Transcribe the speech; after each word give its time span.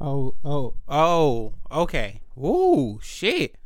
Oh, 0.00 0.34
oh, 0.44 0.74
oh, 0.88 1.54
okay. 1.70 2.20
Ooh, 2.38 2.98
shit. 3.02 3.56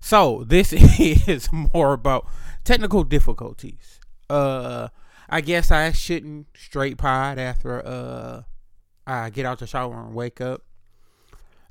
So 0.00 0.44
this 0.46 0.72
is 0.98 1.48
more 1.52 1.92
about 1.92 2.26
technical 2.64 3.04
difficulties. 3.04 4.00
Uh, 4.28 4.88
I 5.28 5.40
guess 5.40 5.70
I 5.70 5.92
shouldn't 5.92 6.46
straight 6.54 6.98
pod 6.98 7.38
after 7.38 7.86
uh 7.86 8.42
I 9.06 9.30
get 9.30 9.44
out 9.44 9.58
the 9.58 9.66
shower 9.66 10.00
and 10.00 10.14
wake 10.14 10.40
up. 10.40 10.62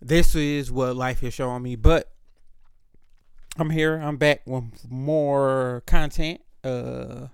This 0.02 0.36
is 0.36 0.72
what 0.72 0.96
life 0.96 1.24
is 1.24 1.34
showing 1.34 1.64
me, 1.64 1.76
but 1.76 2.12
I'm 3.58 3.70
here. 3.70 3.96
I'm 3.96 4.18
back 4.18 4.42
with 4.46 4.90
more 4.90 5.82
content. 5.86 6.42
Uh, 6.64 7.28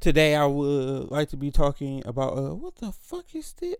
today 0.00 0.34
I 0.34 0.46
would 0.46 1.10
like 1.10 1.28
to 1.30 1.36
be 1.36 1.50
talking 1.50 2.02
about 2.06 2.36
uh, 2.36 2.54
what 2.54 2.76
the 2.76 2.92
fuck 2.92 3.34
is 3.34 3.52
this? 3.52 3.76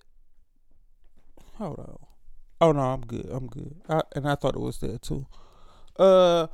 Hold 1.54 1.78
on. 1.78 1.98
Oh 2.60 2.72
no, 2.72 2.80
I'm 2.80 3.00
good. 3.02 3.28
I'm 3.30 3.46
good. 3.46 3.74
I, 3.88 4.02
and 4.14 4.28
I 4.28 4.34
thought 4.36 4.54
it 4.54 4.60
was 4.60 4.78
there 4.78 4.98
too. 4.98 5.26
Uh, 5.98 6.46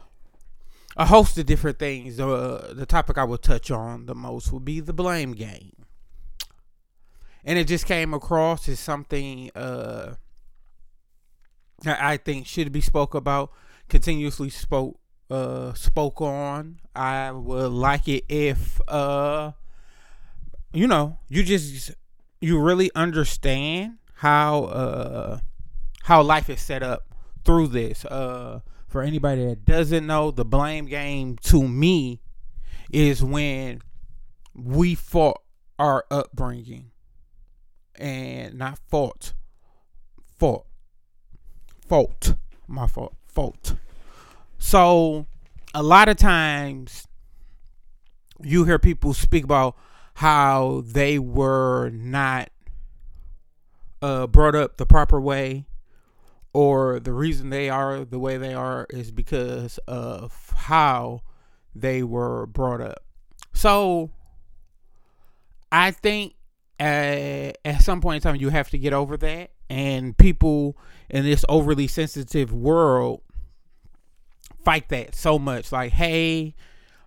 a 0.97 1.07
host 1.07 1.39
of 1.39 1.47
different 1.47 1.79
things. 1.79 2.19
Uh, 2.19 2.73
the 2.75 2.87
topic 2.87 3.19
I 3.19 3.25
will 3.25 3.39
touch 3.39 3.71
on 3.71 4.07
the 4.07 4.15
most 4.15 4.53
would 4.53 4.65
be 4.65 4.81
the 4.81 4.93
blame 4.93 5.33
game, 5.33 5.87
and 7.45 7.59
it 7.59 7.69
just 7.69 7.87
came 7.87 8.15
across 8.15 8.69
as 8.69 8.81
something 8.81 9.51
uh 9.55 10.15
I 11.87 12.17
think 12.17 12.47
should 12.47 12.73
be 12.73 12.81
spoke 12.81 13.15
about, 13.15 13.53
continuously 13.89 14.51
spoke 14.51 14.99
uh 15.31 15.75
spoke 15.75 16.21
on. 16.21 16.81
I 16.97 17.31
would 17.31 17.71
like 17.71 18.09
it 18.09 18.25
if 18.29 18.81
uh 18.89 19.53
you 20.73 20.87
know 20.87 21.19
you 21.29 21.43
just 21.45 21.93
you 22.41 22.59
really 22.59 22.91
understand 22.95 23.99
how 24.19 24.65
uh 24.65 25.39
how 26.03 26.23
life 26.23 26.51
is 26.51 26.61
set 26.61 26.83
up 26.83 27.05
through 27.45 27.69
this. 27.69 28.05
Uh 28.05 28.61
for 28.89 29.03
anybody 29.03 29.45
that 29.45 29.65
doesn't 29.65 30.07
know, 30.07 30.31
the 30.31 30.45
blame 30.45 30.87
game 30.87 31.37
to 31.43 31.69
me 31.69 32.21
is 32.91 33.23
when 33.23 33.83
we 34.55 34.95
fought 34.95 35.43
our 35.79 36.05
upbringing 36.11 36.91
and 37.95 38.55
not 38.59 38.79
fault 38.89 39.35
fault 40.39 40.67
fault 41.87 42.35
my 42.67 42.87
fault 42.87 43.15
fault 43.27 43.75
so 44.59 45.27
a 45.75 45.83
lot 45.83 46.09
of 46.09 46.17
times 46.17 47.07
you 48.41 48.65
hear 48.65 48.79
people 48.79 49.13
speak 49.13 49.45
about 49.45 49.77
how 50.15 50.83
they 50.87 51.19
were 51.19 51.91
not 51.91 52.51
uh, 54.03 54.27
brought 54.27 54.55
up 54.55 54.77
the 54.77 54.87
proper 54.87 55.21
way 55.21 55.67
or 56.53 56.99
the 57.01 57.13
reason 57.13 57.51
they 57.51 57.69
are 57.69 58.05
the 58.05 58.19
way 58.19 58.37
they 58.37 58.55
are 58.55 58.87
is 58.91 59.11
because 59.11 59.79
of 59.87 60.53
how 60.57 61.21
they 61.75 62.03
were 62.03 62.47
brought 62.47 62.81
up. 62.81 63.05
So 63.53 64.11
I 65.71 65.91
think 65.91 66.35
at, 66.79 67.59
at 67.65 67.83
some 67.83 68.01
point 68.01 68.17
in 68.25 68.31
time 68.31 68.41
you 68.41 68.49
have 68.49 68.71
to 68.71 68.79
get 68.79 68.93
over 68.93 69.17
that 69.19 69.51
and 69.69 70.17
people 70.17 70.77
in 71.11 71.25
this 71.25 71.45
overly 71.49 71.87
sensitive 71.87 72.53
world 72.53 73.21
fight 74.65 74.89
that 74.89 75.15
so 75.15 75.39
much 75.39 75.71
like 75.71 75.93
hey 75.93 76.55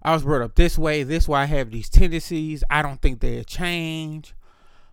I 0.04 0.14
was 0.14 0.24
brought 0.24 0.42
up 0.42 0.56
this 0.56 0.78
way, 0.78 1.04
this 1.04 1.28
way 1.28 1.42
I 1.42 1.46
have 1.46 1.70
these 1.70 1.90
tendencies. 1.90 2.64
I 2.70 2.82
don't 2.82 3.02
think 3.02 3.20
they'll 3.20 3.44
change. 3.44 4.34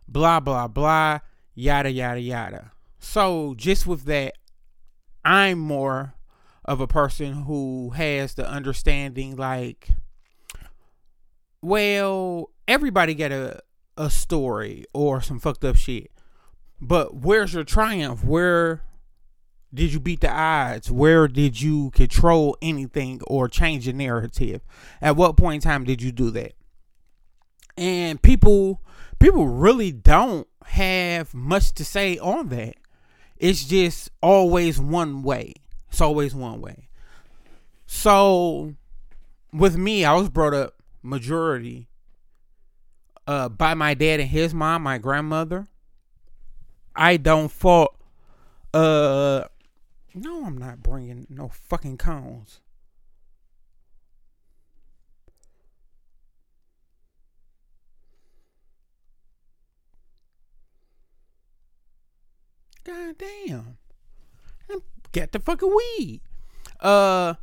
Blah 0.06 0.40
blah 0.40 0.68
blah, 0.68 1.20
yada 1.58 1.90
yada 1.90 2.20
yada. 2.20 2.70
So 3.00 3.54
just 3.56 3.86
with 3.86 4.04
that, 4.04 4.34
I'm 5.24 5.58
more 5.58 6.14
of 6.64 6.80
a 6.80 6.86
person 6.86 7.42
who 7.44 7.90
has 7.90 8.34
the 8.34 8.48
understanding 8.48 9.36
like 9.36 9.88
well, 11.60 12.50
everybody 12.68 13.14
get 13.14 13.32
a 13.32 13.60
a 13.96 14.08
story 14.08 14.84
or 14.94 15.20
some 15.20 15.40
fucked 15.40 15.64
up 15.64 15.74
shit. 15.74 16.12
But 16.80 17.16
where's 17.16 17.52
your 17.52 17.64
triumph? 17.64 18.24
Where 18.24 18.82
did 19.74 19.92
you 19.92 19.98
beat 19.98 20.20
the 20.20 20.30
odds? 20.30 20.92
Where 20.92 21.26
did 21.26 21.60
you 21.60 21.90
control 21.90 22.56
anything 22.62 23.20
or 23.26 23.48
change 23.48 23.86
the 23.86 23.92
narrative? 23.92 24.60
At 25.02 25.16
what 25.16 25.36
point 25.36 25.64
in 25.64 25.68
time 25.68 25.82
did 25.82 26.00
you 26.00 26.12
do 26.12 26.30
that? 26.30 26.52
And 27.76 28.22
people 28.22 28.80
people 29.18 29.46
really 29.46 29.92
don't 29.92 30.46
have 30.64 31.34
much 31.34 31.72
to 31.72 31.84
say 31.84 32.18
on 32.18 32.48
that. 32.48 32.76
It's 33.36 33.64
just 33.64 34.10
always 34.20 34.80
one 34.80 35.22
way. 35.22 35.54
It's 35.88 36.00
always 36.00 36.34
one 36.34 36.60
way. 36.60 36.88
So 37.86 38.74
with 39.52 39.76
me, 39.76 40.04
I 40.04 40.14
was 40.14 40.28
brought 40.28 40.54
up 40.54 40.74
majority 41.02 41.88
uh, 43.26 43.48
by 43.48 43.74
my 43.74 43.94
dad 43.94 44.20
and 44.20 44.28
his 44.28 44.52
mom, 44.52 44.82
my 44.82 44.98
grandmother. 44.98 45.68
I 46.94 47.16
don't 47.16 47.50
fault. 47.50 47.94
Uh, 48.74 49.44
no, 50.14 50.44
I'm 50.44 50.58
not 50.58 50.82
bringing 50.82 51.26
no 51.30 51.48
fucking 51.48 51.98
cones. 51.98 52.60
God 62.88 63.16
damn. 63.18 63.76
Get 65.12 65.32
the 65.32 65.40
fucking 65.40 65.68
weed. 65.68 66.22
Uh 66.80 67.34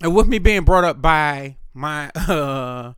and 0.00 0.14
with 0.14 0.28
me 0.28 0.38
being 0.38 0.62
brought 0.62 0.84
up 0.84 1.02
by 1.02 1.56
my 1.74 2.10
uh 2.14 2.92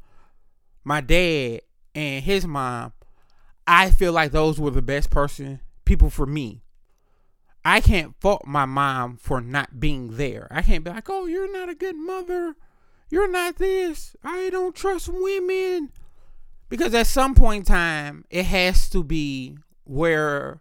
my 0.84 1.00
dad 1.00 1.62
and 1.94 2.22
his 2.22 2.46
mom, 2.46 2.92
I 3.66 3.90
feel 3.90 4.12
like 4.12 4.32
those 4.32 4.60
were 4.60 4.70
the 4.70 4.82
best 4.82 5.08
person 5.10 5.60
people 5.86 6.10
for 6.10 6.26
me. 6.26 6.62
I 7.64 7.80
can't 7.80 8.14
fault 8.20 8.46
my 8.46 8.66
mom 8.66 9.16
for 9.16 9.40
not 9.40 9.80
being 9.80 10.16
there. 10.18 10.46
I 10.50 10.60
can't 10.60 10.84
be 10.84 10.90
like, 10.90 11.08
"Oh, 11.08 11.24
you're 11.24 11.50
not 11.50 11.70
a 11.70 11.74
good 11.74 11.96
mother. 11.96 12.54
You're 13.08 13.30
not 13.30 13.56
this. 13.56 14.14
I 14.22 14.50
don't 14.50 14.76
trust 14.76 15.08
women." 15.08 15.90
Because 16.68 16.92
at 16.92 17.06
some 17.06 17.34
point 17.34 17.60
in 17.60 17.64
time, 17.64 18.26
it 18.28 18.44
has 18.44 18.90
to 18.90 19.02
be 19.02 19.56
where 19.84 20.60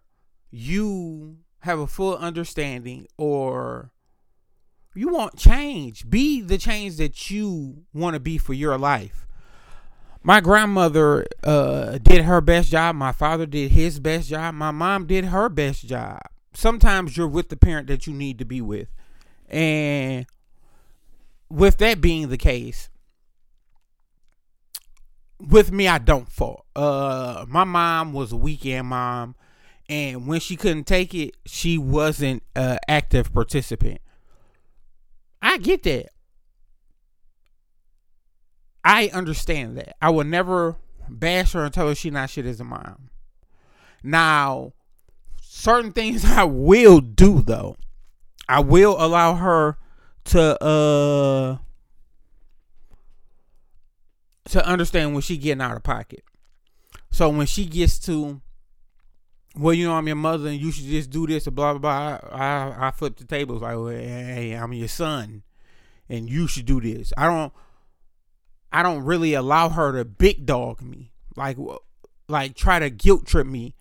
you 0.50 1.38
have 1.60 1.80
a 1.80 1.88
full 1.88 2.16
understanding 2.18 3.08
or 3.18 3.92
you 4.96 5.10
want 5.10 5.38
change. 5.38 6.10
Be 6.10 6.42
the 6.42 6.58
change 6.58 6.98
that 6.98 7.30
you 7.30 7.84
want 7.94 8.16
to 8.16 8.20
be 8.20 8.38
for 8.38 8.54
your 8.54 8.78
life. 8.78 9.28
My 10.24 10.42
grandmother 10.42 11.26
uh, 11.44 12.00
did 12.00 12.26
her 12.26 12.42
best 12.42 12.72
job. 12.72 12.96
My 12.96 13.12
father 13.12 13.46
did 13.46 13.72
his 13.72 14.00
best 14.00 14.30
job. 14.30 14.56
My 14.56 14.72
mom 14.72 15.06
did 15.06 15.26
her 15.26 15.50
best 15.50 15.86
job. 15.86 16.22
Sometimes 16.54 17.16
you're 17.16 17.28
with 17.28 17.50
the 17.50 17.56
parent 17.56 17.88
that 17.88 18.08
you 18.08 18.14
need 18.14 18.40
to 18.40 18.46
be 18.46 18.60
with. 18.60 18.90
And 19.48 20.26
with 21.50 21.78
that 21.78 22.02
being 22.02 22.30
the 22.30 22.38
case, 22.38 22.90
with 25.40 25.72
me, 25.72 25.88
I 25.88 26.00
don't 26.00 26.28
fault. 26.28 26.66
Uh, 26.76 27.46
my 27.48 27.64
mom 27.64 28.12
was 28.12 28.32
a 28.32 28.38
weekend 28.38 28.88
mom 28.88 29.36
and 29.90 30.28
when 30.28 30.40
she 30.40 30.56
couldn't 30.56 30.86
take 30.86 31.14
it, 31.14 31.36
she 31.46 31.78
wasn't 31.78 32.44
an 32.56 32.78
active 32.88 33.34
participant. 33.34 34.02
I 35.42 35.58
get 35.58 35.84
that. 35.84 36.08
I 38.84 39.10
understand 39.14 39.78
that. 39.78 39.96
I 40.02 40.10
will 40.10 40.24
never 40.24 40.76
bash 41.10 41.54
her 41.54 41.64
and 41.64 41.74
tell 41.74 41.88
her 41.88 41.96
she 41.96 42.10
not 42.10 42.30
shit 42.30 42.46
as 42.46 42.60
a 42.60 42.64
mom. 42.64 43.10
Now, 44.04 44.74
certain 45.42 45.92
things 45.92 46.26
I 46.30 46.44
will 46.44 47.00
do 47.00 47.42
though. 47.42 47.78
I 48.50 48.62
will 48.62 48.96
allow 48.98 49.36
her 49.36 49.78
to 50.26 50.64
uh 50.64 51.58
to 54.50 54.66
understand 54.66 55.14
when 55.14 55.22
she 55.22 55.38
getting 55.38 55.62
out 55.62 55.76
of 55.76 55.84
pocket. 55.84 56.24
So 57.12 57.30
when 57.30 57.48
she 57.48 57.66
gets 57.66 58.00
to 58.00 58.42
well, 59.58 59.74
you 59.74 59.88
know, 59.88 59.94
I'm 59.94 60.08
your 60.08 60.16
mother, 60.16 60.50
and 60.50 60.60
you 60.60 60.72
should 60.72 60.86
just 60.86 61.10
do 61.10 61.28
this, 61.28 61.48
and 61.48 61.56
blah 61.56 61.74
blah 61.74 61.80
blah. 62.20 62.30
I 62.32 62.88
I 62.88 62.92
flip 62.92 63.18
the 63.18 63.26
tables 63.26 63.62
like, 63.62 63.76
well, 63.76 63.88
hey, 63.88 64.54
I'm 64.54 64.74
your 64.74 64.88
son, 64.88 65.44
and 66.10 66.30
you 66.30 66.48
should 66.48 66.66
do 66.66 66.80
this. 66.80 67.12
I 67.18 67.26
don't, 67.26 67.54
I 68.72 68.84
don't 68.84 69.04
really 69.04 69.34
allow 69.34 69.70
her 69.70 69.94
to 69.94 70.06
big 70.06 70.46
dog 70.46 70.82
me, 70.82 71.12
like, 71.36 71.58
like 72.28 72.56
try 72.56 72.80
to 72.80 72.90
guilt 72.90 73.26
trip 73.26 73.48
me, 73.48 73.76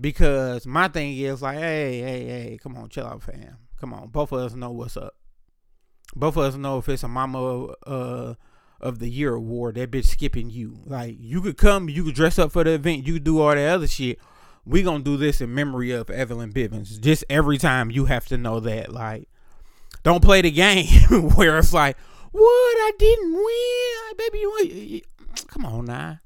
because 0.00 0.66
my 0.66 0.88
thing 0.88 1.16
is 1.16 1.42
like, 1.42 1.58
hey, 1.58 2.00
hey, 2.00 2.24
hey, 2.26 2.58
come 2.62 2.76
on, 2.76 2.88
chill 2.88 3.06
out, 3.06 3.22
fam. 3.22 3.58
Come 3.80 3.94
on, 3.94 4.08
both 4.08 4.32
of 4.32 4.40
us 4.40 4.54
know 4.54 4.70
what's 4.70 4.96
up. 4.96 5.14
Both 6.16 6.36
of 6.36 6.44
us 6.44 6.56
know 6.56 6.78
if 6.78 6.88
it's 6.88 7.02
a 7.02 7.08
mama 7.08 7.66
uh 7.86 8.34
of 8.80 9.00
the 9.00 9.10
year 9.10 9.34
award, 9.34 9.74
that 9.74 9.90
bitch 9.90 10.06
skipping 10.06 10.50
you. 10.50 10.78
Like, 10.86 11.16
you 11.18 11.40
could 11.40 11.56
come, 11.56 11.88
you 11.88 12.04
could 12.04 12.14
dress 12.14 12.38
up 12.38 12.52
for 12.52 12.62
the 12.62 12.74
event, 12.74 13.06
you 13.06 13.14
could 13.14 13.24
do 13.24 13.40
all 13.40 13.54
that 13.54 13.74
other 13.74 13.88
shit 13.88 14.20
we 14.68 14.82
gonna 14.82 15.02
do 15.02 15.16
this 15.16 15.40
in 15.40 15.54
memory 15.54 15.92
of 15.92 16.10
Evelyn 16.10 16.52
Bivens. 16.52 17.00
Just 17.00 17.24
every 17.30 17.56
time 17.58 17.90
you 17.90 18.04
have 18.04 18.26
to 18.26 18.36
know 18.36 18.60
that, 18.60 18.92
like, 18.92 19.28
don't 20.02 20.22
play 20.22 20.42
the 20.42 20.50
game 20.50 20.86
where 21.34 21.58
it's 21.58 21.72
like, 21.72 21.96
what 22.32 22.42
I 22.42 22.92
didn't 22.98 23.32
win, 23.32 24.16
baby. 24.18 24.94
You 24.94 25.00
come 25.48 25.64
on 25.64 25.86
now, 25.86 26.18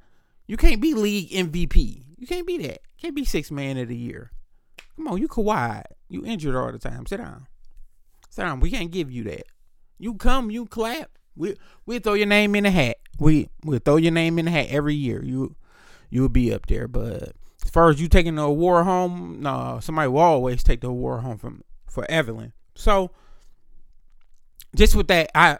you 0.46 0.56
can't 0.56 0.80
be 0.80 0.94
league 0.94 1.30
MVP. 1.30 2.02
You 2.18 2.26
can't 2.26 2.46
be 2.46 2.58
that. 2.58 2.80
Can't 3.00 3.14
be 3.14 3.24
six 3.24 3.50
man 3.50 3.78
of 3.78 3.88
the 3.88 3.96
year. 3.96 4.30
Come 4.96 5.08
on, 5.08 5.18
you 5.18 5.28
Kawhi. 5.28 5.82
You 6.08 6.24
injured 6.24 6.54
all 6.54 6.70
the 6.70 6.78
time. 6.78 7.06
Sit 7.06 7.18
down. 7.18 7.46
Sit 8.28 8.42
down. 8.42 8.60
We 8.60 8.70
can't 8.70 8.90
give 8.90 9.10
you 9.10 9.24
that. 9.24 9.44
You 9.98 10.14
come, 10.14 10.50
you 10.50 10.66
clap. 10.66 11.10
We 11.36 11.56
we 11.86 12.00
throw 12.00 12.14
your 12.14 12.26
name 12.26 12.54
in 12.56 12.64
the 12.64 12.70
hat. 12.70 12.98
We 13.18 13.48
we 13.64 13.78
throw 13.78 13.96
your 13.96 14.12
name 14.12 14.38
in 14.38 14.46
the 14.46 14.50
hat 14.50 14.66
every 14.68 14.94
year. 14.94 15.24
You 15.24 15.54
you 16.10 16.22
will 16.22 16.28
be 16.28 16.52
up 16.52 16.66
there. 16.66 16.88
But 16.88 17.32
as 17.76 18.00
you 18.00 18.08
taking 18.08 18.34
the 18.34 18.42
award 18.42 18.84
home, 18.84 19.38
no, 19.40 19.78
somebody 19.80 20.08
will 20.08 20.20
always 20.20 20.62
take 20.62 20.80
the 20.80 20.88
award 20.88 21.22
home 21.22 21.38
from 21.38 21.62
for 21.88 22.04
Evelyn. 22.10 22.52
So 22.74 23.10
just 24.74 24.94
with 24.94 25.08
that, 25.08 25.30
I 25.34 25.58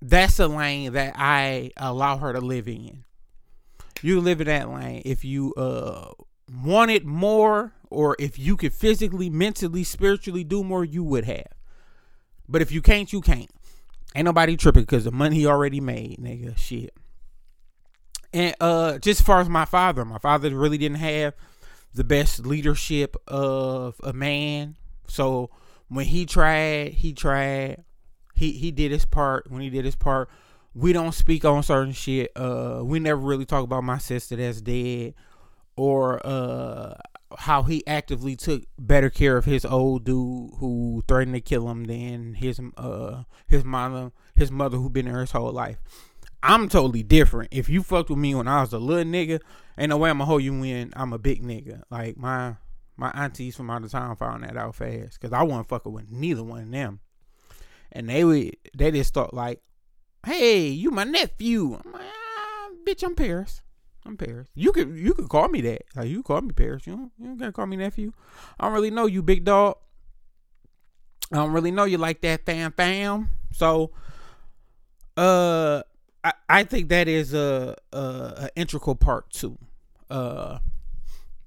that's 0.00 0.38
a 0.38 0.48
lane 0.48 0.92
that 0.92 1.14
I 1.16 1.72
allow 1.76 2.18
her 2.18 2.32
to 2.32 2.40
live 2.40 2.68
in. 2.68 3.04
You 4.02 4.20
live 4.20 4.40
in 4.40 4.46
that 4.46 4.70
lane 4.70 5.02
if 5.04 5.24
you 5.24 5.54
uh 5.54 6.12
wanted 6.62 7.04
more 7.04 7.72
or 7.90 8.16
if 8.18 8.38
you 8.38 8.56
could 8.56 8.72
physically, 8.72 9.30
mentally, 9.30 9.84
spiritually 9.84 10.44
do 10.44 10.62
more, 10.62 10.84
you 10.84 11.02
would 11.02 11.24
have. 11.24 11.48
But 12.48 12.62
if 12.62 12.72
you 12.72 12.82
can't, 12.82 13.12
you 13.12 13.20
can't. 13.20 13.50
Ain't 14.14 14.24
nobody 14.24 14.56
tripping 14.56 14.82
because 14.82 15.04
the 15.04 15.12
money 15.12 15.46
already 15.46 15.80
made, 15.80 16.18
nigga. 16.18 16.56
Shit. 16.56 16.94
And 18.32 18.54
uh 18.60 18.98
just 18.98 19.20
as 19.20 19.26
far 19.26 19.40
as 19.40 19.48
my 19.48 19.64
father, 19.64 20.04
my 20.04 20.18
father 20.18 20.54
really 20.54 20.78
didn't 20.78 20.98
have 20.98 21.34
the 21.94 22.04
best 22.04 22.44
leadership 22.46 23.16
of 23.26 24.00
a 24.02 24.12
man. 24.12 24.76
So 25.08 25.50
when 25.88 26.06
he 26.06 26.26
tried, 26.26 26.92
he 26.94 27.12
tried. 27.12 27.84
He 28.34 28.52
he 28.52 28.70
did 28.70 28.92
his 28.92 29.04
part. 29.04 29.50
When 29.50 29.62
he 29.62 29.70
did 29.70 29.84
his 29.84 29.96
part, 29.96 30.28
we 30.74 30.92
don't 30.92 31.12
speak 31.12 31.44
on 31.44 31.62
certain 31.62 31.94
shit. 31.94 32.30
Uh 32.36 32.82
we 32.84 33.00
never 33.00 33.20
really 33.20 33.46
talk 33.46 33.64
about 33.64 33.84
my 33.84 33.98
sister 33.98 34.36
that's 34.36 34.60
dead 34.60 35.14
or 35.76 36.24
uh 36.26 36.94
how 37.36 37.62
he 37.62 37.86
actively 37.86 38.34
took 38.36 38.62
better 38.78 39.10
care 39.10 39.36
of 39.36 39.44
his 39.44 39.64
old 39.64 40.04
dude 40.04 40.50
who 40.58 41.02
threatened 41.06 41.34
to 41.34 41.40
kill 41.40 41.68
him 41.68 41.84
than 41.84 42.34
his 42.34 42.60
uh 42.76 43.22
his 43.46 43.64
mother 43.64 44.12
his 44.34 44.50
mother 44.50 44.76
who 44.78 44.88
been 44.90 45.06
there 45.06 45.20
his 45.20 45.30
whole 45.32 45.52
life. 45.52 45.78
I'm 46.42 46.68
totally 46.68 47.02
different. 47.02 47.52
If 47.52 47.68
you 47.68 47.82
fucked 47.82 48.10
with 48.10 48.18
me 48.18 48.34
when 48.34 48.46
I 48.46 48.60
was 48.60 48.72
a 48.72 48.78
little 48.78 49.10
nigga, 49.10 49.40
ain't 49.76 49.90
no 49.90 49.96
way 49.96 50.10
I'ma 50.10 50.24
hold 50.24 50.42
you 50.42 50.58
when 50.58 50.92
I'm 50.94 51.12
a 51.12 51.18
big 51.18 51.42
nigga. 51.42 51.82
Like 51.90 52.16
my 52.16 52.56
my 52.96 53.10
aunties 53.10 53.56
from 53.56 53.70
out 53.70 53.84
of 53.84 53.90
town 53.90 54.16
found 54.16 54.44
that 54.44 54.56
out 54.56 54.74
fast 54.74 55.20
because 55.20 55.32
I 55.32 55.42
wasn't 55.42 55.68
fucking 55.68 55.92
with 55.92 56.10
neither 56.10 56.42
one 56.42 56.62
of 56.62 56.70
them, 56.70 57.00
and 57.92 58.08
they 58.08 58.24
would 58.24 58.56
they 58.76 58.90
just 58.90 59.14
thought 59.14 59.34
like, 59.34 59.60
"Hey, 60.24 60.68
you 60.68 60.90
my 60.90 61.04
nephew." 61.04 61.80
I'm 61.84 61.92
like, 61.92 62.02
ah, 62.02 62.68
"Bitch, 62.86 63.02
I'm 63.02 63.14
Paris." 63.14 63.62
I'm 64.06 64.16
Paris. 64.16 64.48
You 64.54 64.72
could 64.72 64.96
you 64.96 65.12
could 65.12 65.28
call 65.28 65.48
me 65.48 65.60
that. 65.62 65.82
Like 65.94 66.08
you 66.08 66.22
call 66.22 66.40
me 66.40 66.52
Paris. 66.52 66.86
You 66.86 66.96
don't, 66.96 67.12
you 67.18 67.26
don't 67.26 67.36
gotta 67.36 67.52
call 67.52 67.66
me 67.66 67.76
nephew. 67.76 68.12
I 68.58 68.64
don't 68.64 68.72
really 68.72 68.90
know 68.90 69.06
you, 69.06 69.22
big 69.22 69.44
dog. 69.44 69.76
I 71.30 71.36
don't 71.36 71.52
really 71.52 71.70
know 71.70 71.84
you 71.84 71.98
like 71.98 72.22
that, 72.22 72.46
fam, 72.46 72.72
fam. 72.72 73.28
So, 73.52 73.90
uh, 75.16 75.82
I, 76.24 76.32
I 76.48 76.64
think 76.64 76.88
that 76.88 77.08
is 77.08 77.34
a, 77.34 77.76
a, 77.92 77.98
a 77.98 78.50
integral 78.56 78.96
part 78.96 79.30
too. 79.30 79.58
Uh, 80.10 80.58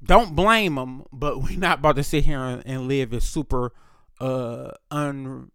don't 0.03 0.35
blame 0.35 0.75
them, 0.75 1.05
but 1.11 1.41
we're 1.41 1.59
not 1.59 1.79
about 1.79 1.95
to 1.97 2.03
sit 2.03 2.25
here 2.25 2.39
and, 2.39 2.63
and 2.65 2.87
live 2.87 3.13
in 3.13 3.19
super 3.19 3.71
uh 4.19 4.71
un 4.91 5.49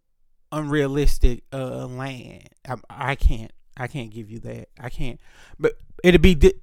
unrealistic 0.50 1.44
uh 1.52 1.86
land. 1.86 2.48
I, 2.68 2.76
I 2.90 3.14
can't 3.14 3.52
I 3.76 3.86
can't 3.86 4.10
give 4.10 4.30
you 4.30 4.38
that. 4.40 4.68
I 4.80 4.88
can't. 4.88 5.20
But 5.58 5.74
it'd 6.02 6.22
be 6.22 6.34
di- 6.34 6.54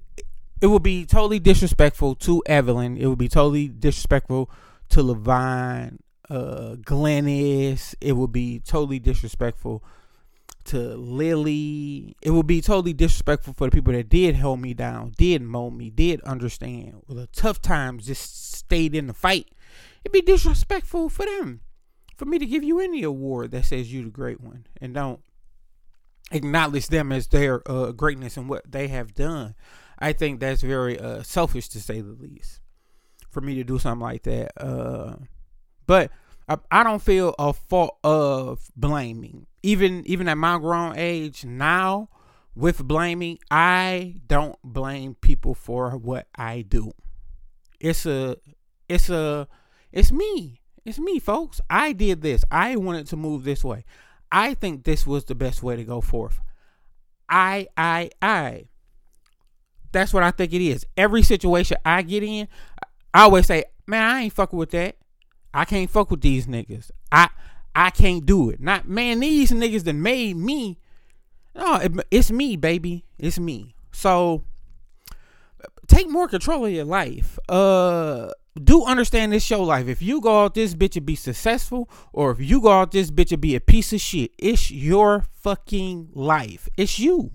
it 0.60 0.66
would 0.66 0.82
be 0.82 1.04
totally 1.06 1.38
disrespectful 1.38 2.14
to 2.16 2.42
Evelyn. 2.46 2.96
It 2.96 3.06
would 3.06 3.18
be 3.18 3.28
totally 3.28 3.68
disrespectful 3.68 4.50
to 4.90 5.02
Levine, 5.02 5.98
uh, 6.30 6.76
Glennis. 6.80 7.94
It 8.00 8.12
would 8.12 8.32
be 8.32 8.60
totally 8.60 8.98
disrespectful 8.98 9.84
to 10.66 10.78
Lily. 10.96 12.16
It 12.22 12.30
would 12.30 12.46
be 12.46 12.60
totally 12.60 12.92
disrespectful 12.92 13.54
for 13.54 13.68
the 13.68 13.74
people 13.74 13.92
that 13.92 14.08
did 14.08 14.36
hold 14.36 14.60
me 14.60 14.74
down, 14.74 15.14
did 15.16 15.42
mold 15.42 15.74
me, 15.74 15.90
did 15.90 16.20
understand. 16.22 17.02
With 17.06 17.18
the 17.18 17.26
tough 17.28 17.60
times, 17.60 18.06
just 18.06 18.52
stayed 18.54 18.94
in 18.94 19.06
the 19.06 19.14
fight. 19.14 19.48
It'd 20.04 20.12
be 20.12 20.20
disrespectful 20.20 21.08
for 21.08 21.24
them, 21.24 21.60
for 22.16 22.24
me 22.24 22.38
to 22.38 22.46
give 22.46 22.62
you 22.62 22.80
any 22.80 23.02
award 23.02 23.50
that 23.52 23.64
says 23.64 23.92
you're 23.92 24.04
the 24.04 24.10
great 24.10 24.40
one, 24.40 24.66
and 24.80 24.94
don't 24.94 25.20
acknowledge 26.30 26.88
them 26.88 27.12
as 27.12 27.28
their 27.28 27.62
uh, 27.70 27.92
greatness 27.92 28.36
and 28.36 28.48
what 28.48 28.70
they 28.70 28.88
have 28.88 29.14
done. 29.14 29.54
I 29.98 30.12
think 30.12 30.40
that's 30.40 30.62
very 30.62 30.98
uh, 30.98 31.22
selfish 31.22 31.68
to 31.70 31.80
say 31.80 32.00
the 32.00 32.12
least 32.12 32.60
for 33.30 33.40
me 33.40 33.56
to 33.56 33.64
do 33.64 33.78
something 33.78 34.00
like 34.00 34.22
that. 34.22 34.52
Uh, 34.56 35.16
but 35.86 36.10
I, 36.48 36.56
I, 36.70 36.82
don't 36.84 37.02
feel 37.02 37.34
a 37.38 37.52
fault 37.52 37.98
of 38.04 38.70
blaming. 38.76 39.46
Even 39.64 40.02
even 40.06 40.28
at 40.28 40.36
my 40.36 40.58
grown 40.58 40.92
age 40.94 41.46
now, 41.46 42.10
with 42.54 42.86
blaming, 42.86 43.38
I 43.50 44.16
don't 44.26 44.58
blame 44.62 45.14
people 45.14 45.54
for 45.54 45.92
what 45.96 46.26
I 46.34 46.60
do. 46.60 46.92
It's 47.80 48.04
a 48.04 48.36
it's 48.90 49.08
a 49.08 49.48
it's 49.90 50.12
me. 50.12 50.60
It's 50.84 50.98
me, 50.98 51.18
folks. 51.18 51.62
I 51.70 51.92
did 51.92 52.20
this. 52.20 52.44
I 52.50 52.76
wanted 52.76 53.06
to 53.06 53.16
move 53.16 53.44
this 53.44 53.64
way. 53.64 53.86
I 54.30 54.52
think 54.52 54.84
this 54.84 55.06
was 55.06 55.24
the 55.24 55.34
best 55.34 55.62
way 55.62 55.76
to 55.76 55.84
go 55.84 56.02
forth. 56.02 56.40
I 57.26 57.68
I 57.74 58.10
I 58.20 58.66
that's 59.92 60.12
what 60.12 60.24
I 60.24 60.30
think 60.30 60.52
it 60.52 60.60
is. 60.60 60.84
Every 60.94 61.22
situation 61.22 61.78
I 61.86 62.02
get 62.02 62.22
in, 62.22 62.48
I 63.14 63.22
always 63.22 63.46
say, 63.46 63.64
man, 63.86 64.02
I 64.02 64.20
ain't 64.24 64.34
fucking 64.34 64.58
with 64.58 64.72
that. 64.72 64.96
I 65.54 65.64
can't 65.64 65.88
fuck 65.88 66.10
with 66.10 66.20
these 66.20 66.46
niggas. 66.46 66.90
I 67.10 67.30
I 67.74 67.90
can't 67.90 68.24
do 68.24 68.50
it. 68.50 68.60
Not 68.60 68.88
man, 68.88 69.20
these 69.20 69.50
niggas 69.50 69.84
that 69.84 69.94
made 69.94 70.36
me. 70.36 70.78
No, 71.54 71.76
it, 71.76 71.92
it's 72.10 72.30
me, 72.30 72.56
baby. 72.56 73.04
It's 73.18 73.38
me. 73.38 73.74
So 73.92 74.44
take 75.86 76.08
more 76.08 76.28
control 76.28 76.66
of 76.66 76.72
your 76.72 76.84
life. 76.84 77.38
Uh 77.48 78.30
do 78.62 78.84
understand 78.84 79.32
this 79.32 79.44
show 79.44 79.62
life. 79.62 79.88
If 79.88 80.00
you 80.00 80.20
go 80.20 80.44
out 80.44 80.54
this 80.54 80.74
bitch 80.74 80.96
and 80.96 81.04
be 81.04 81.16
successful, 81.16 81.90
or 82.12 82.30
if 82.30 82.40
you 82.40 82.60
go 82.60 82.70
out 82.70 82.92
this 82.92 83.10
bitch 83.10 83.32
and 83.32 83.40
be 83.40 83.56
a 83.56 83.60
piece 83.60 83.92
of 83.92 84.00
shit, 84.00 84.30
it's 84.38 84.70
your 84.70 85.24
fucking 85.32 86.10
life. 86.14 86.68
It's 86.76 86.98
you. 86.98 87.32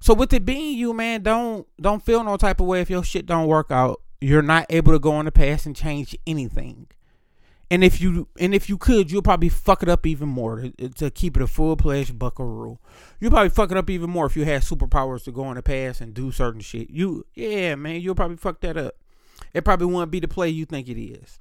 So 0.00 0.14
with 0.14 0.32
it 0.32 0.44
being 0.44 0.78
you, 0.78 0.92
man, 0.92 1.22
don't 1.22 1.66
don't 1.80 2.04
feel 2.04 2.24
no 2.24 2.36
type 2.36 2.60
of 2.60 2.66
way 2.66 2.80
if 2.80 2.88
your 2.88 3.04
shit 3.04 3.26
don't 3.26 3.46
work 3.46 3.70
out. 3.70 4.00
You're 4.20 4.42
not 4.42 4.66
able 4.70 4.92
to 4.92 4.98
go 4.98 5.18
in 5.20 5.26
the 5.26 5.32
past 5.32 5.66
and 5.66 5.76
change 5.76 6.16
anything. 6.26 6.88
And 7.70 7.84
if 7.84 8.00
you 8.00 8.28
and 8.38 8.54
if 8.54 8.68
you 8.68 8.78
could, 8.78 9.10
you'll 9.10 9.22
probably 9.22 9.50
fuck 9.50 9.82
it 9.82 9.88
up 9.88 10.06
even 10.06 10.28
more 10.28 10.70
to, 10.78 10.88
to 10.88 11.10
keep 11.10 11.36
it 11.36 11.42
a 11.42 11.46
full 11.46 11.76
pledged 11.76 12.18
buckaroo. 12.18 12.78
You'll 13.20 13.30
probably 13.30 13.50
fuck 13.50 13.70
it 13.70 13.76
up 13.76 13.90
even 13.90 14.08
more 14.08 14.24
if 14.24 14.36
you 14.36 14.44
had 14.44 14.62
superpowers 14.62 15.24
to 15.24 15.32
go 15.32 15.48
in 15.50 15.56
the 15.56 15.62
past 15.62 16.00
and 16.00 16.14
do 16.14 16.32
certain 16.32 16.60
shit. 16.60 16.88
You 16.88 17.26
yeah, 17.34 17.74
man, 17.74 18.00
you'll 18.00 18.14
probably 18.14 18.38
fuck 18.38 18.60
that 18.60 18.76
up. 18.78 18.94
It 19.52 19.64
probably 19.64 19.86
won't 19.86 20.10
be 20.10 20.20
the 20.20 20.28
play 20.28 20.48
you 20.48 20.64
think 20.64 20.88
it 20.88 20.98
is. 20.98 21.40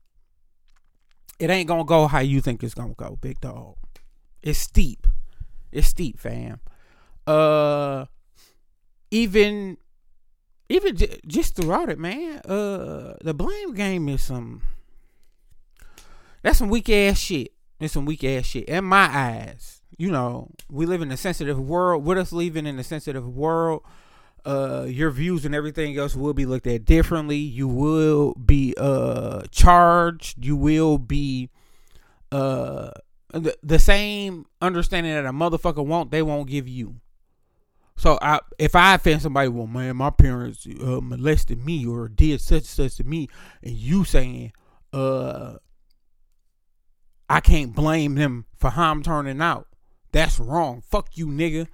It 1.40 1.50
ain't 1.50 1.68
gonna 1.68 1.86
go 1.86 2.08
how 2.08 2.20
you 2.20 2.42
think 2.42 2.62
it's 2.62 2.74
gonna 2.74 2.94
go, 2.94 3.18
big 3.22 3.40
dog. 3.40 3.76
It's 4.42 4.60
steep. 4.60 5.08
It's 5.72 5.88
steep, 5.88 6.20
fam. 6.20 6.60
Uh 7.26 8.06
even 9.12 9.78
even 10.70 10.96
j- 10.96 11.20
just 11.26 11.56
throughout 11.56 11.90
it, 11.90 12.00
man. 12.00 12.40
Uh, 12.40 13.16
the 13.22 13.34
blame 13.34 13.74
game 13.74 14.10
is 14.10 14.24
some. 14.24 14.62
That's 16.48 16.60
some 16.60 16.70
weak 16.70 16.90
ass 16.90 17.20
shit. 17.20 17.52
It's 17.82 17.94
some 17.94 18.06
weak 18.06 18.24
ass 18.24 18.46
shit 18.46 18.70
in 18.70 18.86
my 18.86 19.10
eyes. 19.14 19.82
You 19.98 20.10
know, 20.10 20.52
we 20.70 20.86
live 20.86 21.02
in 21.02 21.12
a 21.12 21.18
sensitive 21.18 21.60
world. 21.60 22.06
With 22.06 22.18
us 22.18 22.32
living 22.32 22.66
in 22.66 22.80
a 22.80 22.86
sensitive 22.86 23.28
world, 23.28 23.84
uh, 24.46 24.86
your 24.88 25.12
views 25.12 25.44
and 25.44 25.54
everything 25.54 25.98
else 25.98 26.16
will 26.16 26.34
be 26.34 26.46
looked 26.46 26.66
at 26.66 26.86
differently. 26.86 27.36
You 27.36 27.68
will 27.68 28.34
be 28.36 28.74
uh 28.78 29.42
charged. 29.52 30.46
You 30.46 30.56
will 30.56 30.98
be 30.98 31.50
uh 32.32 32.92
the, 33.34 33.58
the 33.62 33.78
same 33.78 34.46
understanding 34.62 35.12
that 35.16 35.26
a 35.26 35.34
motherfucker 35.34 35.86
won't. 35.86 36.12
They 36.12 36.22
won't 36.22 36.48
give 36.48 36.66
you. 36.66 36.96
So 37.98 38.18
I, 38.22 38.40
if 38.58 38.74
I 38.74 38.96
offend 38.96 39.22
somebody, 39.22 39.50
well, 39.50 39.68
man, 39.68 39.98
my 39.98 40.12
parents 40.12 40.66
uh, 40.66 41.02
molested 41.02 41.66
me 41.66 41.86
or 41.86 42.08
did 42.08 42.40
such 42.40 42.64
such 42.64 42.96
to 42.96 43.04
me, 43.04 43.28
and 43.62 43.74
you 43.74 44.06
saying, 44.06 44.54
uh, 44.94 45.56
I 47.30 47.40
can't 47.42 47.76
blame 47.76 48.16
them 48.16 48.46
for 48.56 48.70
how 48.70 48.92
I'm 48.92 49.04
turning 49.04 49.42
out. 49.42 49.68
That's 50.12 50.40
wrong. 50.40 50.82
Fuck 50.82 51.18
you, 51.18 51.28
nigga. 51.28 51.68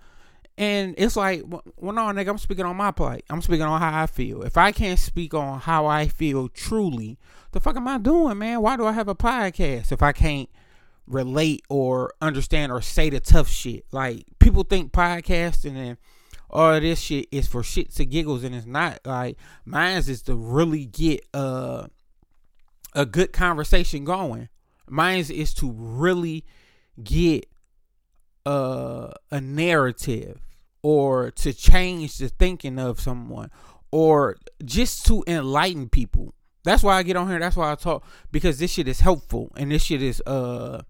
and 0.58 0.94
it's 0.98 1.16
like, 1.16 1.44
well, 1.48 1.94
no, 1.94 2.02
nigga, 2.02 2.30
I'm 2.30 2.38
speaking 2.38 2.66
on 2.66 2.76
my 2.76 2.92
plight. 2.92 3.24
I'm 3.30 3.42
speaking 3.42 3.64
on 3.64 3.80
how 3.82 4.02
I 4.02 4.06
feel. 4.08 4.44
If 4.44 4.58
I 4.58 4.72
can't 4.72 5.00
speak 5.00 5.34
on 5.34 5.60
how 5.60 5.86
I 5.86 6.08
feel 6.08 6.48
truly, 6.50 7.18
the 7.52 7.60
fuck 7.60 7.76
am 7.76 7.88
I 7.88 7.98
doing, 7.98 8.38
man? 8.38 8.62
Why 8.62 8.78
do 8.78 8.86
I 8.86 8.92
have 8.92 9.08
a 9.08 9.16
podcast 9.16 9.92
if 9.92 10.02
I 10.04 10.12
can't 10.12 10.50
relate 11.08 11.64
or 11.70 12.14
understand 12.22 12.72
or 12.72 12.82
say 12.82 13.10
the 13.10 13.20
tough 13.20 13.50
shit? 13.50 13.86
Like 13.92 14.26
people 14.40 14.64
think 14.64 14.92
podcasting 14.92 15.76
and 15.76 15.98
all 16.50 16.80
this 16.80 17.00
shit 17.00 17.28
is 17.32 17.48
for 17.48 17.62
shits 17.64 18.00
and 18.00 18.12
giggles, 18.12 18.44
and 18.44 18.54
it's 18.54 18.68
not. 18.68 19.00
Like 19.06 19.38
mine's 19.66 20.08
is 20.08 20.22
to 20.24 20.36
really 20.36 20.86
get 20.86 21.26
uh, 21.34 21.88
a 22.94 23.06
good 23.08 23.34
conversation 23.34 24.04
going. 24.04 24.50
Mine's 24.94 25.32
is 25.32 25.54
to 25.56 25.72
really 25.72 26.46
get 27.04 27.48
uh, 28.46 29.12
a 29.32 29.42
narrative 29.42 30.40
or 30.84 31.32
to 31.32 31.52
change 31.52 32.18
the 32.18 32.30
thinking 32.30 32.78
of 32.78 33.00
someone 33.00 33.50
or 33.92 34.38
just 34.64 35.06
to 35.08 35.24
enlighten 35.26 35.90
people. 35.90 36.36
That's 36.64 36.84
why 36.84 36.98
I 36.98 37.04
get 37.04 37.16
on 37.16 37.28
here. 37.28 37.40
That's 37.40 37.56
why 37.56 37.72
I 37.72 37.76
talk 37.76 38.06
because 38.32 38.60
this 38.60 38.72
shit 38.72 38.88
is 38.88 39.00
helpful 39.00 39.52
and 39.58 39.72
this 39.72 39.84
shit 39.84 40.02
is 40.02 40.22
uh 40.28 40.84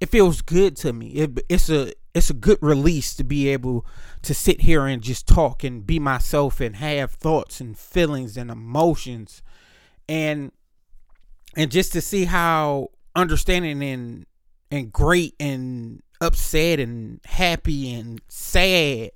it 0.00 0.08
feels 0.08 0.42
good 0.42 0.76
to 0.76 0.92
me. 0.92 1.08
It, 1.08 1.40
it's 1.48 1.68
a 1.68 1.92
it's 2.14 2.30
a 2.30 2.34
good 2.34 2.58
release 2.62 3.14
to 3.16 3.24
be 3.24 3.48
able 3.48 3.84
to 4.22 4.32
sit 4.32 4.62
here 4.62 4.86
and 4.86 5.02
just 5.02 5.26
talk 5.28 5.62
and 5.62 5.86
be 5.86 5.98
myself 5.98 6.60
and 6.60 6.76
have 6.76 7.12
thoughts 7.12 7.60
and 7.60 7.78
feelings 7.78 8.36
and 8.36 8.50
emotions 8.50 9.42
and 10.08 10.52
and 11.58 11.70
just 11.70 11.92
to 11.92 12.00
see 12.00 12.24
how 12.24 12.88
understanding 13.14 13.82
and 13.82 14.24
and 14.70 14.92
great 14.92 15.34
and 15.40 16.02
upset 16.20 16.78
and 16.78 17.20
happy 17.24 17.92
and 17.92 18.20
sad 18.28 19.10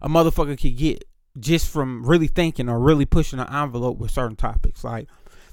a 0.00 0.08
motherfucker 0.08 0.60
could 0.60 0.76
get 0.76 1.04
just 1.38 1.68
from 1.68 2.04
really 2.04 2.26
thinking 2.26 2.68
or 2.68 2.78
really 2.78 3.04
pushing 3.04 3.38
an 3.38 3.52
envelope 3.52 3.98
with 3.98 4.10
certain 4.10 4.36
topics. 4.36 4.84
Like 4.84 5.08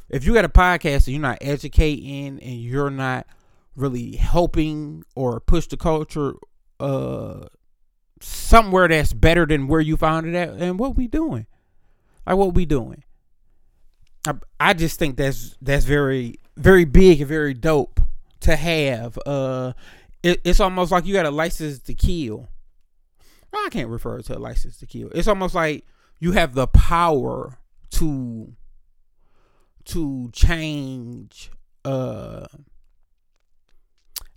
if 0.10 0.26
you 0.26 0.34
got 0.34 0.46
a 0.46 0.50
podcast 0.50 1.08
and 1.08 1.10
you're 1.10 1.22
not 1.22 1.38
educating 1.42 2.40
and 2.40 2.62
you're 2.62 2.90
not 2.90 3.28
really 3.76 4.16
helping 4.16 5.04
or 5.16 5.40
push 5.40 5.68
the 5.68 5.78
culture 5.78 6.34
uh 6.80 7.46
somewhere 8.20 8.88
that's 8.88 9.14
better 9.14 9.46
than 9.46 9.68
where 9.68 9.82
you 9.82 9.96
found 9.98 10.28
it 10.28 10.36
at 10.36 10.50
and 10.50 10.78
what 10.78 10.96
we 10.96 11.08
doing 11.08 11.48
like 12.28 12.36
what 12.36 12.54
we 12.54 12.66
doing 12.66 13.04
I, 14.26 14.34
I 14.60 14.74
just 14.74 15.00
think 15.00 15.18
that's 15.18 15.58
that's 15.62 15.86
very 15.86 16.36
very 16.58 16.86
big 16.86 17.22
and 17.22 17.28
very 17.28 17.54
dope 17.54 18.00
to 18.42 18.56
have 18.56 19.18
uh 19.26 19.74
it, 20.24 20.42
it's 20.44 20.60
almost 20.60 20.92
like 20.92 21.06
you 21.06 21.14
got 21.14 21.26
a 21.26 21.32
license 21.32 21.80
to 21.80 21.94
kill. 21.96 22.48
I 23.54 23.70
can't 23.72 23.90
refer 23.90 24.22
to 24.22 24.38
a 24.38 24.40
license 24.40 24.78
to 24.78 24.86
kill. 24.86 25.10
It's 25.14 25.28
almost 25.28 25.56
like 25.56 25.86
you 26.20 26.34
have 26.34 26.54
the 26.54 26.68
power 26.68 27.58
to 27.92 28.54
to 29.86 30.30
change 30.32 31.52
uh 31.84 32.46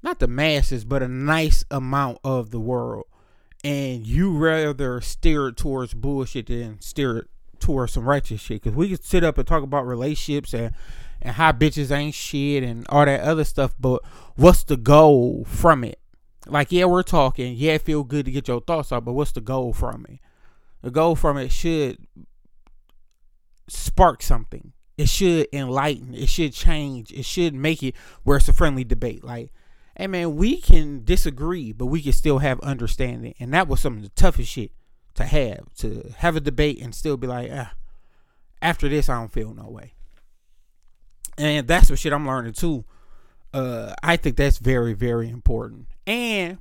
not 0.02 0.18
the 0.18 0.26
masses 0.26 0.84
but 0.84 1.02
a 1.02 1.08
nice 1.08 1.64
amount 1.70 2.18
of 2.24 2.50
the 2.50 2.58
world 2.60 3.04
and 3.62 4.06
you 4.06 4.36
rather 4.36 5.00
steer 5.02 5.48
it 5.48 5.56
towards 5.56 5.92
bullshit 5.92 6.46
than 6.46 6.80
steer 6.80 7.18
it 7.18 7.28
towards 7.64 7.94
some 7.94 8.06
righteous 8.06 8.42
shit 8.42 8.62
because 8.62 8.76
we 8.76 8.90
could 8.90 9.02
sit 9.02 9.24
up 9.24 9.38
and 9.38 9.46
talk 9.46 9.62
about 9.62 9.86
relationships 9.86 10.52
and 10.52 10.72
and 11.22 11.34
how 11.34 11.50
bitches 11.50 11.90
ain't 11.90 12.14
shit 12.14 12.62
and 12.62 12.86
all 12.90 13.06
that 13.06 13.20
other 13.20 13.44
stuff. 13.44 13.74
But 13.80 14.02
what's 14.36 14.64
the 14.64 14.76
goal 14.76 15.44
from 15.48 15.82
it? 15.82 15.98
Like, 16.46 16.70
yeah, 16.70 16.84
we're 16.84 17.02
talking. 17.02 17.54
Yeah, 17.56 17.72
it 17.72 17.82
feel 17.82 18.04
good 18.04 18.26
to 18.26 18.30
get 18.30 18.48
your 18.48 18.60
thoughts 18.60 18.92
out, 18.92 19.06
but 19.06 19.14
what's 19.14 19.32
the 19.32 19.40
goal 19.40 19.72
from 19.72 20.04
it? 20.08 20.18
The 20.82 20.90
goal 20.90 21.16
from 21.16 21.38
it 21.38 21.50
should 21.50 21.96
spark 23.68 24.22
something. 24.22 24.74
It 24.98 25.08
should 25.08 25.48
enlighten. 25.50 26.12
It 26.12 26.28
should 26.28 26.52
change. 26.52 27.10
It 27.12 27.24
should 27.24 27.54
make 27.54 27.82
it 27.82 27.94
where 28.24 28.36
it's 28.36 28.48
a 28.48 28.52
friendly 28.52 28.84
debate. 28.84 29.24
Like, 29.24 29.50
hey 29.96 30.06
man, 30.06 30.36
we 30.36 30.60
can 30.60 31.02
disagree, 31.02 31.72
but 31.72 31.86
we 31.86 32.02
can 32.02 32.12
still 32.12 32.40
have 32.40 32.60
understanding. 32.60 33.34
And 33.40 33.54
that 33.54 33.66
was 33.66 33.80
some 33.80 33.96
of 33.96 34.02
the 34.02 34.10
toughest 34.10 34.52
shit 34.52 34.72
to 35.14 35.24
have. 35.24 35.74
To 35.78 36.12
have 36.18 36.36
a 36.36 36.40
debate 36.40 36.80
and 36.80 36.94
still 36.94 37.16
be 37.16 37.26
like, 37.26 37.50
ah, 37.52 37.72
after 38.60 38.88
this, 38.88 39.08
I 39.08 39.18
don't 39.18 39.32
feel 39.32 39.54
no 39.54 39.68
way 39.68 39.94
and 41.38 41.66
that's 41.66 41.90
what 41.90 41.98
shit 41.98 42.12
I'm 42.12 42.26
learning 42.26 42.54
too. 42.54 42.84
Uh, 43.52 43.94
I 44.02 44.16
think 44.16 44.36
that's 44.36 44.58
very, 44.58 44.94
very 44.94 45.28
important. 45.28 45.86
And 46.06 46.58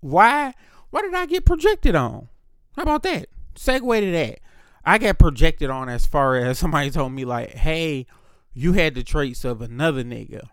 why, 0.00 0.54
why 0.90 1.02
did 1.02 1.14
I 1.14 1.26
get 1.26 1.44
projected 1.44 1.94
on? 1.94 2.28
How 2.76 2.82
about 2.82 3.02
that? 3.04 3.28
Segue 3.54 4.00
to 4.00 4.10
that. 4.12 4.40
I 4.84 4.98
got 4.98 5.18
projected 5.18 5.70
on 5.70 5.88
as 5.88 6.06
far 6.06 6.36
as 6.36 6.58
somebody 6.60 6.90
told 6.90 7.12
me 7.12 7.24
like, 7.24 7.50
"Hey, 7.50 8.06
you 8.54 8.72
had 8.72 8.94
the 8.94 9.02
traits 9.02 9.44
of 9.44 9.60
another 9.60 10.02
nigga," 10.02 10.48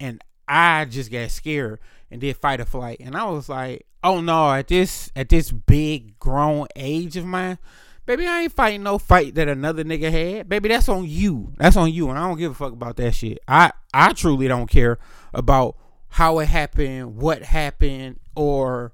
and 0.00 0.22
I 0.48 0.84
just 0.84 1.10
got 1.10 1.30
scared 1.30 1.80
and 2.10 2.20
did 2.20 2.36
fight 2.36 2.60
or 2.60 2.64
flight, 2.64 2.98
and 3.00 3.16
I 3.16 3.24
was 3.24 3.48
like, 3.48 3.86
"Oh 4.04 4.20
no!" 4.20 4.52
At 4.52 4.68
this, 4.68 5.10
at 5.16 5.28
this 5.28 5.50
big 5.50 6.18
grown 6.18 6.66
age 6.76 7.16
of 7.16 7.24
mine, 7.24 7.58
Baby, 8.06 8.24
I 8.24 8.42
ain't 8.42 8.52
fighting 8.52 8.84
no 8.84 8.98
fight 8.98 9.34
that 9.34 9.48
another 9.48 9.82
nigga 9.82 10.12
had. 10.12 10.48
Baby, 10.48 10.68
that's 10.68 10.88
on 10.88 11.06
you. 11.08 11.52
That's 11.56 11.76
on 11.76 11.92
you. 11.92 12.08
And 12.08 12.16
I 12.16 12.28
don't 12.28 12.38
give 12.38 12.52
a 12.52 12.54
fuck 12.54 12.72
about 12.72 12.96
that 12.96 13.16
shit. 13.16 13.40
I, 13.48 13.72
I 13.92 14.12
truly 14.12 14.46
don't 14.46 14.70
care 14.70 14.98
about 15.34 15.76
how 16.10 16.38
it 16.38 16.46
happened, 16.46 17.16
what 17.16 17.42
happened, 17.42 18.20
or 18.36 18.92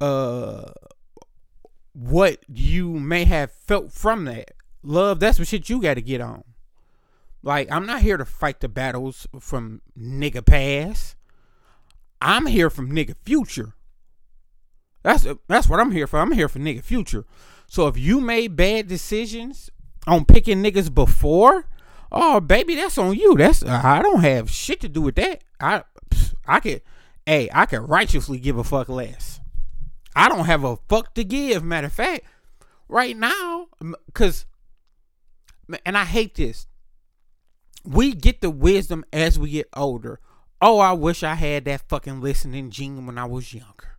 uh 0.00 0.72
what 1.92 2.38
you 2.48 2.90
may 2.90 3.24
have 3.24 3.52
felt 3.52 3.92
from 3.92 4.24
that. 4.24 4.50
Love, 4.82 5.20
that's 5.20 5.38
what 5.38 5.46
shit 5.46 5.68
you 5.68 5.80
gotta 5.80 6.00
get 6.00 6.20
on. 6.20 6.42
Like, 7.44 7.70
I'm 7.70 7.84
not 7.84 8.00
here 8.00 8.16
to 8.16 8.24
fight 8.24 8.60
the 8.60 8.68
battles 8.68 9.26
from 9.38 9.82
nigga 9.98 10.44
past. 10.44 11.14
I'm 12.20 12.46
here 12.46 12.70
from 12.70 12.90
nigga 12.90 13.14
future. 13.22 13.74
That's 15.02 15.26
that's 15.46 15.68
what 15.68 15.78
I'm 15.78 15.90
here 15.90 16.06
for. 16.06 16.18
I'm 16.18 16.32
here 16.32 16.48
for 16.48 16.58
nigga 16.58 16.82
future. 16.82 17.26
So 17.66 17.86
if 17.86 17.98
you 17.98 18.18
made 18.20 18.56
bad 18.56 18.88
decisions 18.88 19.68
on 20.06 20.24
picking 20.24 20.62
niggas 20.62 20.92
before, 20.92 21.68
oh 22.10 22.40
baby, 22.40 22.76
that's 22.76 22.96
on 22.96 23.14
you. 23.14 23.36
That's 23.36 23.62
I 23.62 24.00
don't 24.00 24.22
have 24.22 24.50
shit 24.50 24.80
to 24.80 24.88
do 24.88 25.02
with 25.02 25.16
that. 25.16 25.44
I 25.60 25.84
I 26.46 26.60
could, 26.60 26.80
hey, 27.26 27.50
I 27.52 27.66
could 27.66 27.86
righteously 27.86 28.38
give 28.38 28.56
a 28.56 28.64
fuck 28.64 28.88
less. 28.88 29.40
I 30.16 30.30
don't 30.30 30.46
have 30.46 30.64
a 30.64 30.76
fuck 30.88 31.12
to 31.14 31.24
give. 31.24 31.62
Matter 31.62 31.88
of 31.88 31.92
fact, 31.92 32.24
right 32.88 33.14
now, 33.14 33.66
cause, 34.14 34.46
and 35.84 35.98
I 35.98 36.04
hate 36.04 36.36
this. 36.36 36.66
We 37.84 38.14
get 38.14 38.40
the 38.40 38.50
wisdom 38.50 39.04
as 39.12 39.38
we 39.38 39.50
get 39.50 39.68
older. 39.74 40.20
Oh, 40.60 40.78
I 40.78 40.92
wish 40.92 41.22
I 41.22 41.34
had 41.34 41.66
that 41.66 41.88
fucking 41.88 42.20
listening 42.20 42.70
gene 42.70 43.06
when 43.06 43.18
I 43.18 43.26
was 43.26 43.52
younger 43.52 43.94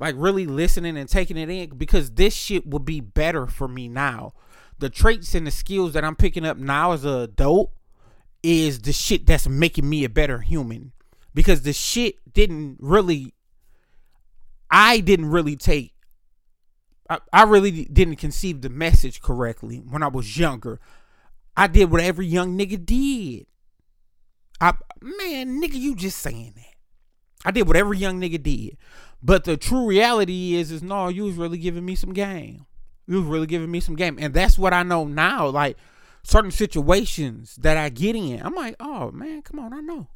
like 0.00 0.14
really 0.16 0.46
listening 0.46 0.96
and 0.96 1.08
taking 1.08 1.36
it 1.36 1.50
in 1.50 1.76
because 1.76 2.12
this 2.12 2.34
shit 2.34 2.66
would 2.66 2.84
be 2.84 3.00
better 3.00 3.46
for 3.46 3.68
me 3.68 3.88
now. 3.88 4.32
The 4.78 4.90
traits 4.90 5.34
and 5.34 5.46
the 5.46 5.50
skills 5.50 5.92
that 5.94 6.04
I'm 6.04 6.16
picking 6.16 6.46
up 6.46 6.56
now 6.56 6.92
as 6.92 7.04
an 7.04 7.20
adult 7.20 7.72
is 8.42 8.80
the 8.80 8.92
shit 8.92 9.26
that's 9.26 9.48
making 9.48 9.88
me 9.88 10.04
a 10.04 10.08
better 10.08 10.38
human 10.38 10.92
because 11.34 11.62
the 11.62 11.72
shit 11.72 12.14
didn't 12.32 12.76
really 12.78 13.34
I 14.70 15.00
didn't 15.00 15.30
really 15.30 15.56
take 15.56 15.94
I, 17.10 17.18
I 17.32 17.42
really 17.42 17.84
didn't 17.86 18.16
conceive 18.16 18.60
the 18.60 18.68
message 18.68 19.20
correctly 19.20 19.78
when 19.78 20.02
I 20.02 20.08
was 20.08 20.38
younger. 20.38 20.78
I 21.58 21.66
did 21.66 21.90
what 21.90 22.00
every 22.00 22.26
young 22.26 22.56
nigga 22.56 22.86
did. 22.86 23.46
I 24.60 24.74
man, 25.02 25.60
nigga, 25.60 25.74
you 25.74 25.96
just 25.96 26.18
saying 26.18 26.52
that. 26.54 26.74
I 27.44 27.50
did 27.50 27.66
what 27.66 27.76
every 27.76 27.98
young 27.98 28.20
nigga 28.20 28.40
did. 28.40 28.76
But 29.20 29.42
the 29.42 29.56
true 29.56 29.84
reality 29.84 30.54
is, 30.54 30.70
is 30.70 30.84
no, 30.84 31.08
you 31.08 31.24
was 31.24 31.34
really 31.34 31.58
giving 31.58 31.84
me 31.84 31.96
some 31.96 32.12
game. 32.12 32.66
You 33.08 33.16
was 33.16 33.24
really 33.24 33.48
giving 33.48 33.72
me 33.72 33.80
some 33.80 33.96
game. 33.96 34.18
And 34.20 34.32
that's 34.32 34.56
what 34.56 34.72
I 34.72 34.84
know 34.84 35.04
now. 35.04 35.48
Like 35.48 35.76
certain 36.22 36.52
situations 36.52 37.56
that 37.56 37.76
I 37.76 37.88
get 37.88 38.14
in, 38.14 38.40
I'm 38.40 38.54
like, 38.54 38.76
oh 38.78 39.10
man, 39.10 39.42
come 39.42 39.58
on, 39.58 39.72
I 39.72 39.80
know. 39.80 40.06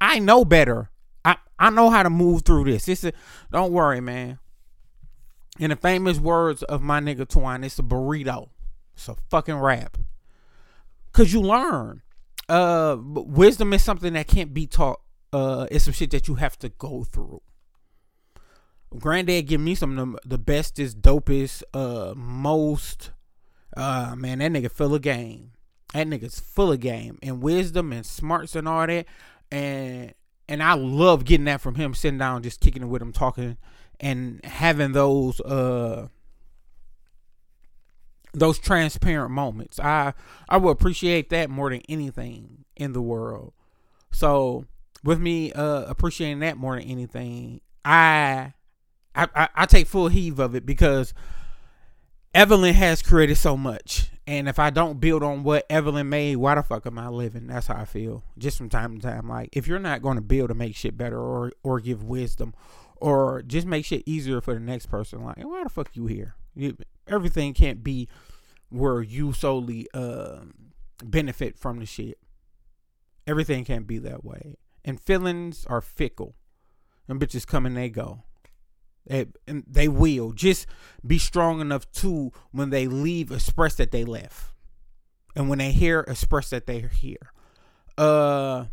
I 0.00 0.18
know 0.18 0.46
better. 0.46 0.90
I, 1.26 1.36
I 1.58 1.68
know 1.68 1.90
how 1.90 2.02
to 2.02 2.10
move 2.10 2.46
through 2.46 2.64
this. 2.64 2.88
It's 2.88 3.04
a, 3.04 3.12
don't 3.52 3.72
worry, 3.72 4.00
man. 4.00 4.38
In 5.58 5.68
the 5.68 5.76
famous 5.76 6.18
words 6.18 6.62
of 6.62 6.80
my 6.80 7.00
nigga 7.00 7.28
Twine, 7.28 7.64
it's 7.64 7.78
a 7.78 7.82
burrito. 7.82 8.48
It's 8.94 9.08
a 9.08 9.16
fucking 9.28 9.56
wrap. 9.56 9.98
Cause 11.12 11.32
you 11.32 11.40
learn. 11.40 12.02
Uh 12.48 12.96
wisdom 13.00 13.72
is 13.72 13.82
something 13.82 14.12
that 14.14 14.28
can't 14.28 14.52
be 14.54 14.66
taught. 14.66 15.00
Uh 15.32 15.66
it's 15.70 15.84
some 15.84 15.94
shit 15.94 16.10
that 16.10 16.28
you 16.28 16.36
have 16.36 16.58
to 16.58 16.68
go 16.68 17.04
through. 17.04 17.42
Granddad 18.98 19.46
give 19.46 19.60
me 19.60 19.74
some 19.74 19.96
of 19.96 20.12
the, 20.12 20.28
the 20.28 20.38
bestest, 20.38 21.00
dopest, 21.00 21.62
uh, 21.72 22.12
most. 22.16 23.12
Uh, 23.76 24.14
man, 24.16 24.40
that 24.40 24.50
nigga 24.50 24.70
full 24.70 24.94
of 24.94 25.02
game. 25.02 25.52
That 25.94 26.08
nigga's 26.08 26.40
full 26.40 26.72
of 26.72 26.80
game 26.80 27.18
and 27.22 27.42
wisdom 27.42 27.92
and 27.92 28.04
smarts 28.04 28.56
and 28.56 28.66
all 28.68 28.86
that. 28.86 29.06
And 29.50 30.14
and 30.48 30.62
I 30.62 30.74
love 30.74 31.24
getting 31.24 31.44
that 31.44 31.60
from 31.60 31.76
him, 31.76 31.94
sitting 31.94 32.18
down, 32.18 32.42
just 32.42 32.60
kicking 32.60 32.82
it 32.82 32.86
with 32.86 33.02
him, 33.02 33.12
talking 33.12 33.56
and 34.00 34.44
having 34.44 34.92
those 34.92 35.40
uh 35.42 36.08
those 38.32 38.58
transparent 38.58 39.30
moments. 39.30 39.80
I 39.80 40.14
I 40.48 40.56
will 40.56 40.70
appreciate 40.70 41.30
that 41.30 41.50
more 41.50 41.70
than 41.70 41.82
anything 41.88 42.64
in 42.76 42.92
the 42.92 43.02
world. 43.02 43.52
So 44.12 44.66
with 45.04 45.20
me 45.20 45.52
uh 45.52 45.84
appreciating 45.84 46.40
that 46.40 46.56
more 46.56 46.76
than 46.76 46.84
anything, 46.84 47.60
I 47.84 48.54
I, 49.14 49.28
I, 49.34 49.48
I 49.54 49.66
take 49.66 49.86
full 49.86 50.08
heave 50.08 50.38
of 50.38 50.54
it 50.54 50.64
because 50.64 51.12
Evelyn 52.34 52.74
has 52.74 53.02
created 53.02 53.36
so 53.36 53.56
much. 53.56 54.10
And 54.26 54.48
if 54.48 54.60
I 54.60 54.70
don't 54.70 55.00
build 55.00 55.24
on 55.24 55.42
what 55.42 55.66
Evelyn 55.68 56.08
made, 56.08 56.36
why 56.36 56.54
the 56.54 56.62
fuck 56.62 56.86
am 56.86 56.98
I 56.98 57.08
living? 57.08 57.48
That's 57.48 57.66
how 57.66 57.74
I 57.76 57.84
feel. 57.84 58.22
Just 58.38 58.56
from 58.56 58.68
time 58.68 59.00
to 59.00 59.02
time. 59.02 59.28
Like 59.28 59.48
if 59.52 59.66
you're 59.66 59.80
not 59.80 60.02
going 60.02 60.16
to 60.16 60.22
build 60.22 60.48
to 60.50 60.54
make 60.54 60.76
shit 60.76 60.96
better 60.96 61.18
or 61.18 61.52
or 61.62 61.80
give 61.80 62.04
wisdom 62.04 62.54
or 62.96 63.42
just 63.42 63.66
make 63.66 63.84
shit 63.84 64.04
easier 64.06 64.40
for 64.40 64.54
the 64.54 64.60
next 64.60 64.86
person, 64.86 65.24
like 65.24 65.38
why 65.38 65.64
the 65.64 65.68
fuck 65.68 65.90
you 65.94 66.06
here? 66.06 66.36
You, 66.54 66.76
everything 67.10 67.52
can't 67.52 67.82
be 67.82 68.08
where 68.68 69.02
you 69.02 69.32
solely 69.32 69.86
uh, 69.92 70.40
benefit 71.02 71.58
from 71.58 71.78
the 71.78 71.86
shit. 71.86 72.18
Everything 73.26 73.64
can't 73.64 73.86
be 73.86 73.98
that 73.98 74.24
way. 74.24 74.56
And 74.84 75.00
feelings 75.00 75.66
are 75.68 75.80
fickle. 75.80 76.36
And 77.08 77.20
bitches 77.20 77.46
come 77.46 77.66
and 77.66 77.76
they 77.76 77.90
go. 77.90 78.22
They, 79.06 79.26
and 79.46 79.64
they 79.66 79.88
will. 79.88 80.32
Just 80.32 80.66
be 81.04 81.18
strong 81.18 81.60
enough 81.60 81.90
to, 81.92 82.32
when 82.52 82.70
they 82.70 82.86
leave, 82.86 83.30
express 83.32 83.74
that 83.76 83.90
they 83.90 84.04
left. 84.04 84.52
And 85.34 85.48
when 85.48 85.58
they 85.58 85.72
here, 85.72 86.04
express 86.06 86.50
that 86.50 86.66
they're 86.66 86.88
here. 86.88 87.32
Uh, 87.98 88.66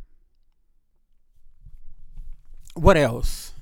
what 2.76 2.98
else? 2.98 3.54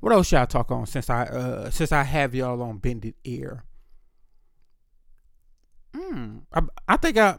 What 0.00 0.12
else 0.12 0.32
y'all 0.32 0.46
talk 0.46 0.72
on 0.72 0.86
since 0.86 1.08
I 1.08 1.22
uh 1.22 1.70
since 1.70 1.92
I 1.92 2.02
have 2.02 2.34
y'all 2.34 2.60
on 2.60 2.78
bended 2.78 3.14
ear? 3.22 3.62
Hmm. 5.94 6.38
I, 6.52 6.62
I 6.88 6.96
think 6.96 7.18
I 7.18 7.36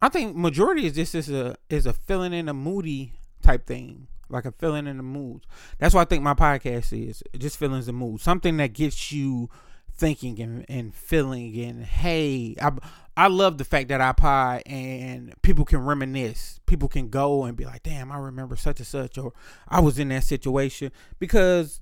I 0.00 0.08
think 0.08 0.36
majority 0.36 0.86
is 0.86 0.94
this 0.94 1.14
is 1.14 1.30
a 1.30 1.56
is 1.70 1.86
a 1.86 1.92
feeling 1.92 2.32
in 2.32 2.48
a 2.48 2.54
moody 2.54 3.12
type 3.40 3.66
thing, 3.66 4.08
like 4.28 4.44
a 4.44 4.52
feeling 4.52 4.86
in 4.86 4.96
the 4.96 5.02
mood. 5.02 5.46
That's 5.78 5.94
what 5.94 6.02
I 6.02 6.04
think 6.04 6.22
my 6.22 6.34
podcast 6.34 6.92
is. 7.08 7.22
Just 7.36 7.58
feelings 7.58 7.88
and 7.88 7.96
moods, 7.96 8.22
something 8.22 8.56
that 8.56 8.72
gets 8.72 9.12
you 9.12 9.48
thinking 9.94 10.40
and, 10.40 10.66
and 10.68 10.94
feeling. 10.94 11.56
And 11.60 11.84
hey, 11.84 12.56
I 12.60 12.72
I 13.16 13.28
love 13.28 13.58
the 13.58 13.64
fact 13.64 13.88
that 13.88 14.00
I 14.00 14.12
pod 14.12 14.62
and 14.66 15.34
people 15.42 15.64
can 15.64 15.84
reminisce. 15.84 16.60
People 16.66 16.88
can 16.88 17.08
go 17.08 17.44
and 17.44 17.56
be 17.56 17.64
like, 17.64 17.82
damn, 17.84 18.10
I 18.10 18.18
remember 18.18 18.56
such 18.56 18.80
and 18.80 18.86
such, 18.86 19.16
or 19.18 19.32
I 19.68 19.80
was 19.80 19.98
in 19.98 20.08
that 20.08 20.24
situation 20.24 20.92
because. 21.18 21.80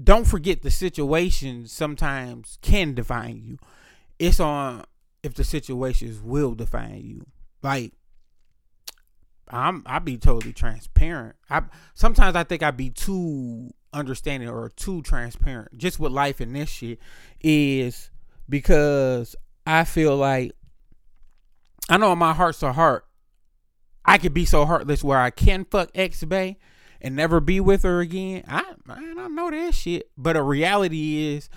Don't 0.00 0.28
forget 0.28 0.62
the 0.62 0.70
situation 0.70 1.66
sometimes 1.66 2.56
can 2.62 2.94
define 2.94 3.42
you. 3.42 3.58
It's 4.18 4.40
on 4.40 4.84
if 5.22 5.34
the 5.34 5.44
situations 5.44 6.20
will 6.20 6.54
define 6.54 7.02
you. 7.02 7.26
Like 7.62 7.92
I'm 9.48 9.82
I 9.86 9.98
be 9.98 10.16
totally 10.16 10.52
transparent. 10.52 11.36
I 11.50 11.62
sometimes 11.94 12.36
I 12.36 12.44
think 12.44 12.62
I 12.62 12.70
be 12.70 12.90
too 12.90 13.70
understanding 13.92 14.48
or 14.48 14.70
too 14.70 15.02
transparent 15.02 15.76
just 15.78 15.98
with 15.98 16.12
life 16.12 16.40
and 16.40 16.54
this 16.54 16.68
shit 16.68 16.98
is 17.40 18.10
because 18.48 19.34
I 19.66 19.84
feel 19.84 20.16
like 20.16 20.52
I 21.88 21.96
know 21.96 22.14
my 22.14 22.34
heart's 22.34 22.62
a 22.62 22.72
heart 22.74 23.06
I 24.04 24.16
could 24.18 24.34
be 24.34 24.44
so 24.44 24.64
heartless 24.64 25.04
where 25.04 25.18
I 25.18 25.30
can 25.30 25.64
fuck 25.64 25.90
X 25.94 26.24
Bay 26.24 26.56
and 27.00 27.14
never 27.14 27.40
be 27.40 27.60
with 27.60 27.82
her 27.82 28.00
again. 28.00 28.42
I 28.48 28.64
man, 28.86 29.18
I 29.18 29.28
know 29.28 29.50
that 29.50 29.74
shit. 29.74 30.10
But 30.16 30.36
a 30.36 30.42
reality 30.42 31.34
is 31.34 31.48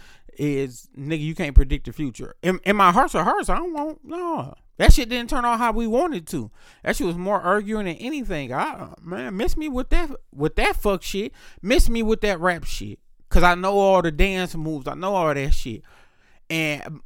is 0.41 0.89
nigga, 0.97 1.21
you 1.21 1.35
can't 1.35 1.53
predict 1.53 1.85
the 1.85 1.93
future. 1.93 2.35
In, 2.41 2.59
in 2.63 2.75
my 2.75 2.91
hearts 2.91 3.13
of 3.13 3.23
hearts, 3.25 3.47
I 3.47 3.57
don't 3.57 3.73
want 3.73 3.99
no. 4.03 4.55
That 4.77 4.91
shit 4.91 5.07
didn't 5.07 5.29
turn 5.29 5.45
out 5.45 5.59
how 5.59 5.71
we 5.71 5.85
wanted 5.85 6.25
to. 6.29 6.49
That 6.83 6.95
shit 6.95 7.05
was 7.05 7.15
more 7.15 7.39
arguing 7.39 7.85
than 7.85 7.97
anything. 7.97 8.51
I 8.51 8.95
man, 9.03 9.37
miss 9.37 9.55
me 9.55 9.69
with 9.69 9.89
that 9.89 10.09
with 10.33 10.55
that 10.55 10.77
fuck 10.77 11.03
shit. 11.03 11.31
Miss 11.61 11.89
me 11.89 12.01
with 12.01 12.21
that 12.21 12.39
rap 12.39 12.63
shit. 12.63 12.97
Cause 13.29 13.43
I 13.43 13.53
know 13.53 13.73
all 13.73 14.01
the 14.01 14.11
dance 14.11 14.55
moves. 14.55 14.87
I 14.87 14.95
know 14.95 15.13
all 15.13 15.31
that 15.31 15.53
shit. 15.53 15.83
And 16.49 17.01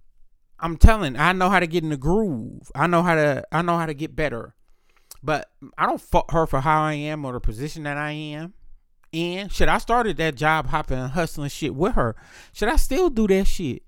I'm 0.58 0.78
telling, 0.78 1.18
I 1.18 1.34
know 1.34 1.50
how 1.50 1.60
to 1.60 1.68
get 1.68 1.84
in 1.84 1.90
the 1.90 1.98
groove. 1.98 2.72
I 2.74 2.88
know 2.88 3.04
how 3.04 3.16
to 3.16 3.44
I 3.52 3.62
know 3.62 3.78
how 3.78 3.86
to 3.86 3.94
get 3.94 4.16
better. 4.16 4.56
But 5.22 5.52
I 5.78 5.86
don't 5.86 6.00
fuck 6.00 6.32
her 6.32 6.48
for 6.48 6.62
how 6.62 6.84
I 6.84 6.94
am 6.94 7.26
or 7.26 7.34
the 7.34 7.42
position 7.42 7.84
that 7.84 7.98
I 7.98 8.12
am 8.12 8.54
in. 9.16 9.50
Should 9.50 9.70
I 9.70 9.78
started 9.78 10.18
that 10.18 10.36
job 10.36 10.68
hopping 10.68 10.98
and 10.98 11.12
hustling 11.12 11.50
shit 11.50 11.74
with 11.74 11.94
her? 11.94 12.16
Should 12.54 12.70
I 12.70 12.76
still 12.76 13.10
do 13.10 13.28
that 13.28 13.46
shit? 13.46 13.84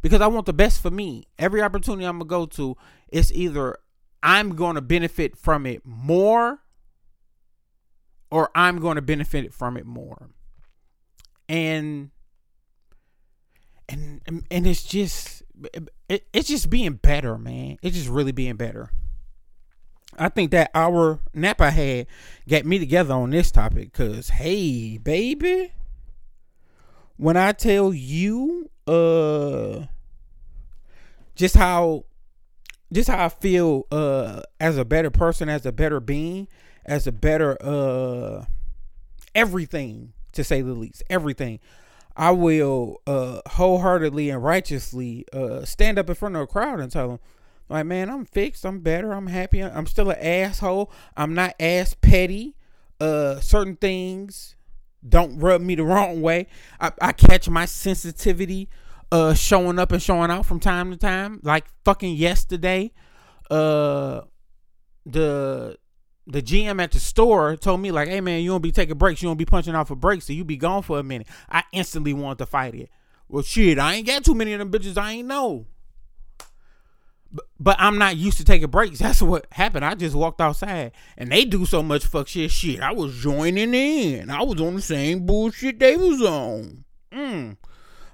Because 0.00 0.20
I 0.20 0.26
want 0.26 0.46
the 0.46 0.52
best 0.52 0.80
for 0.80 0.90
me. 0.90 1.28
Every 1.38 1.62
opportunity 1.62 2.04
I'm 2.04 2.18
gonna 2.18 2.28
go 2.28 2.46
to, 2.46 2.76
it's 3.08 3.30
either 3.32 3.76
I'm 4.22 4.56
gonna 4.56 4.80
benefit 4.80 5.36
from 5.36 5.66
it 5.66 5.82
more 5.84 6.60
or 8.30 8.50
I'm 8.54 8.80
gonna 8.80 9.02
benefit 9.02 9.52
from 9.52 9.76
it 9.76 9.86
more. 9.86 10.30
And 11.48 12.10
and 13.88 14.20
and 14.50 14.66
it's 14.66 14.82
just 14.82 15.42
it, 16.08 16.26
it's 16.32 16.48
just 16.48 16.70
being 16.70 16.94
better, 16.94 17.36
man. 17.36 17.78
It's 17.82 17.96
just 17.96 18.08
really 18.08 18.32
being 18.32 18.56
better. 18.56 18.90
I 20.18 20.28
think 20.28 20.50
that 20.50 20.70
our 20.74 21.20
nap 21.34 21.60
I 21.60 21.70
had 21.70 22.06
got 22.48 22.64
me 22.64 22.78
together 22.78 23.14
on 23.14 23.30
this 23.30 23.50
topic 23.50 23.92
because, 23.92 24.28
hey, 24.28 24.98
baby, 24.98 25.72
when 27.16 27.36
I 27.36 27.52
tell 27.52 27.94
you, 27.94 28.70
uh, 28.86 29.86
just 31.34 31.56
how, 31.56 32.04
just 32.92 33.08
how 33.08 33.24
I 33.24 33.28
feel, 33.30 33.86
uh, 33.90 34.42
as 34.60 34.76
a 34.76 34.84
better 34.84 35.10
person, 35.10 35.48
as 35.48 35.64
a 35.64 35.72
better 35.72 36.00
being, 36.00 36.48
as 36.84 37.06
a 37.06 37.12
better, 37.12 37.56
uh, 37.62 38.44
everything 39.34 40.12
to 40.32 40.44
say 40.44 40.60
the 40.60 40.74
least, 40.74 41.02
everything. 41.08 41.58
I 42.14 42.32
will, 42.32 43.00
uh, 43.06 43.40
wholeheartedly 43.46 44.28
and 44.28 44.44
righteously, 44.44 45.24
uh, 45.32 45.64
stand 45.64 45.98
up 45.98 46.10
in 46.10 46.14
front 46.14 46.36
of 46.36 46.42
a 46.42 46.46
crowd 46.46 46.80
and 46.80 46.92
tell 46.92 47.08
them 47.08 47.20
like, 47.68 47.86
man, 47.86 48.10
I'm 48.10 48.24
fixed. 48.24 48.64
I'm 48.64 48.80
better. 48.80 49.12
I'm 49.12 49.26
happy. 49.28 49.62
I'm 49.62 49.86
still 49.86 50.10
an 50.10 50.18
asshole. 50.18 50.92
I'm 51.16 51.34
not 51.34 51.54
ass 51.60 51.94
petty. 52.00 52.56
Uh, 53.00 53.40
certain 53.40 53.76
things 53.76 54.56
don't 55.06 55.38
rub 55.38 55.60
me 55.60 55.74
the 55.74 55.84
wrong 55.84 56.20
way. 56.22 56.46
I, 56.80 56.92
I 57.00 57.12
catch 57.12 57.48
my 57.48 57.64
sensitivity 57.64 58.68
uh 59.10 59.34
showing 59.34 59.78
up 59.78 59.92
and 59.92 60.02
showing 60.02 60.30
out 60.30 60.46
from 60.46 60.58
time 60.58 60.90
to 60.90 60.96
time. 60.96 61.40
Like 61.42 61.66
fucking 61.84 62.16
yesterday, 62.16 62.92
uh, 63.50 64.22
the 65.04 65.76
the 66.26 66.40
GM 66.40 66.80
at 66.80 66.92
the 66.92 67.00
store 67.00 67.56
told 67.56 67.80
me 67.80 67.90
like, 67.90 68.08
"Hey 68.08 68.20
man, 68.20 68.42
you 68.42 68.50
don't 68.50 68.62
be 68.62 68.72
taking 68.72 68.96
breaks. 68.96 69.22
You 69.22 69.28
don't 69.28 69.36
be 69.36 69.44
punching 69.44 69.74
off 69.74 69.90
a 69.90 69.96
break, 69.96 70.22
so 70.22 70.32
you 70.32 70.44
be 70.44 70.56
gone 70.56 70.82
for 70.82 70.98
a 70.98 71.02
minute." 71.02 71.26
I 71.50 71.62
instantly 71.72 72.14
wanted 72.14 72.38
to 72.38 72.46
fight 72.46 72.74
it. 72.74 72.88
Well, 73.28 73.42
shit, 73.42 73.78
I 73.78 73.94
ain't 73.94 74.06
got 74.06 74.24
too 74.24 74.34
many 74.34 74.54
of 74.54 74.58
them 74.58 74.70
bitches. 74.70 74.96
I 74.96 75.12
ain't 75.12 75.28
know 75.28 75.66
but 77.58 77.76
I'm 77.78 77.98
not 77.98 78.16
used 78.16 78.38
to 78.38 78.44
taking 78.44 78.68
breaks. 78.68 78.98
That's 78.98 79.22
what 79.22 79.46
happened. 79.52 79.84
I 79.84 79.94
just 79.94 80.14
walked 80.14 80.40
outside 80.40 80.92
and 81.16 81.30
they 81.30 81.44
do 81.44 81.64
so 81.64 81.82
much 81.82 82.04
fuck 82.04 82.28
shit. 82.28 82.50
Shit, 82.50 82.80
I 82.80 82.92
was 82.92 83.16
joining 83.16 83.74
in. 83.74 84.30
I 84.30 84.42
was 84.42 84.60
on 84.60 84.74
the 84.74 84.82
same 84.82 85.24
bullshit 85.26 85.78
they 85.78 85.96
was 85.96 86.20
on. 86.20 86.84
Mm. 87.12 87.56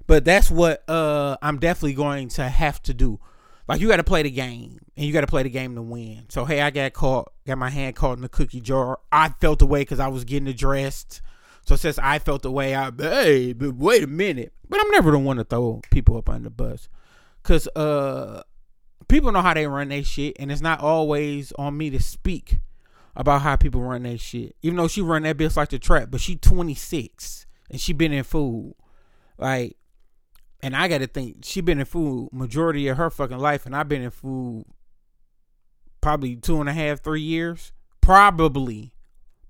But 0.07 0.25
that's 0.25 0.51
what 0.51 0.89
uh, 0.89 1.37
I'm 1.43 1.59
definitely 1.59 1.95
going 1.95 2.29
to 2.31 2.49
have 2.49 2.83
to 2.85 2.95
do. 2.95 3.21
Like 3.67 3.81
you 3.81 3.89
got 3.89 3.97
to 3.97 4.05
play 4.05 4.23
the 4.23 4.31
game, 4.31 4.79
and 4.97 5.05
you 5.05 5.13
got 5.13 5.21
to 5.21 5.27
play 5.27 5.43
the 5.43 5.51
game 5.51 5.75
to 5.75 5.83
win. 5.83 6.25
So 6.31 6.47
hey, 6.47 6.63
I 6.63 6.71
got 6.71 6.95
caught, 6.95 7.31
got 7.47 7.59
my 7.59 7.69
hand 7.69 7.97
caught 7.97 8.17
in 8.17 8.23
the 8.23 8.29
cookie 8.29 8.63
jar. 8.63 8.99
I 9.13 9.29
felt 9.41 9.59
the 9.59 9.67
way 9.67 9.83
because 9.83 10.01
I 10.01 10.09
was 10.09 10.25
getting 10.25 10.49
addressed. 10.49 11.21
So 11.67 11.77
since 11.77 11.99
I 11.99 12.19
felt 12.19 12.41
the 12.41 12.51
way, 12.51 12.75
I 12.75 12.91
hey, 12.97 13.53
but 13.53 13.75
wait 13.75 14.03
a 14.03 14.07
minute. 14.07 14.55
But 14.71 14.81
I'm 14.81 14.91
never 14.91 15.11
the 15.11 15.19
one 15.19 15.37
to 15.37 15.45
throw 15.45 15.83
people 15.91 16.17
up 16.17 16.31
on 16.31 16.45
the 16.45 16.51
bus, 16.51 16.89
cause 17.43 17.69
uh 17.77 18.43
people 19.07 19.33
know 19.33 19.43
how 19.43 19.55
they 19.55 19.67
run 19.67 19.89
their 19.89 20.03
shit, 20.03 20.37
and 20.39 20.51
it's 20.51 20.61
not 20.61 20.81
always 20.81 21.53
on 21.53 21.77
me 21.77 21.91
to 21.91 22.01
speak 22.01 22.59
about 23.15 23.43
how 23.43 23.57
people 23.57 23.81
run 23.81 24.03
their 24.03 24.19
shit. 24.19 24.57
Even 24.63 24.77
though 24.77 24.89
she 24.89 25.01
run 25.01 25.23
that 25.23 25.37
bitch 25.37 25.57
like 25.57 25.69
the 25.69 25.79
trap, 25.79 26.09
but 26.11 26.21
she 26.21 26.37
26 26.37 27.47
and 27.71 27.81
she 27.81 27.93
been 27.93 28.13
in 28.13 28.25
food, 28.25 28.75
like, 29.39 29.77
and 30.61 30.75
I 30.75 30.89
got 30.89 30.99
to 30.99 31.07
think 31.07 31.45
she 31.45 31.61
been 31.61 31.79
in 31.79 31.85
food 31.85 32.31
majority 32.33 32.89
of 32.89 32.97
her 32.97 33.11
fucking 33.11 33.39
life, 33.39 33.67
and 33.67 33.77
I've 33.77 33.89
been 33.89 34.03
in 34.03 34.11
food 34.11 34.65
probably 36.01 36.37
two 36.37 36.61
and 36.61 36.69
a 36.69 36.73
half, 36.73 37.01
three 37.01 37.23
years, 37.23 37.73
probably, 38.01 38.93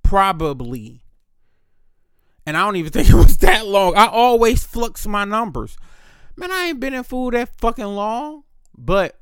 probably. 0.03 1.03
And 2.47 2.57
I 2.57 2.65
don't 2.65 2.77
even 2.77 2.93
think 2.93 3.11
it 3.11 3.15
was 3.15 3.39
that 3.39 3.67
long. 3.67 3.95
I 3.97 4.07
always 4.07 4.65
flux 4.65 5.07
my 5.07 5.25
numbers. 5.25 5.77
Man, 6.37 6.51
I 6.53 6.67
ain't 6.67 6.81
been 6.81 6.95
in 6.95 7.03
food 7.03 7.35
that 7.35 7.59
fucking 7.59 7.85
long. 7.85 8.45
But 8.77 9.19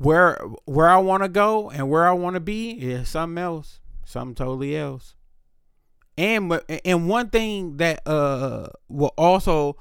where 0.00 0.40
where 0.64 0.88
I 0.88 0.96
want 0.96 1.22
to 1.24 1.28
go 1.28 1.68
and 1.68 1.90
where 1.90 2.08
I 2.08 2.12
want 2.12 2.32
to 2.32 2.40
be 2.40 2.70
is 2.70 3.06
something 3.06 3.36
else, 3.36 3.80
something 4.06 4.34
totally 4.34 4.74
else. 4.74 5.14
And 6.16 6.58
and 6.86 7.06
one 7.06 7.28
thing 7.28 7.76
that 7.76 8.00
uh 8.06 8.68
will 8.88 9.12
also 9.18 9.76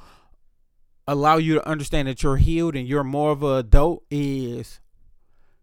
allow 1.08 1.38
you 1.38 1.56
to 1.56 1.68
understand 1.68 2.10
that 2.10 2.22
you're 2.22 2.36
healed 2.36 2.76
and 2.76 2.86
you're 2.86 3.04
more 3.04 3.32
of 3.32 3.44
an 3.44 3.60
adult 3.60 4.04
is 4.12 4.82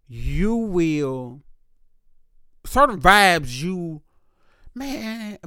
you 0.08 0.56
will 0.56 1.42
certain 2.64 2.98
vibes 2.98 3.62
you 3.62 4.02
man 4.74 5.38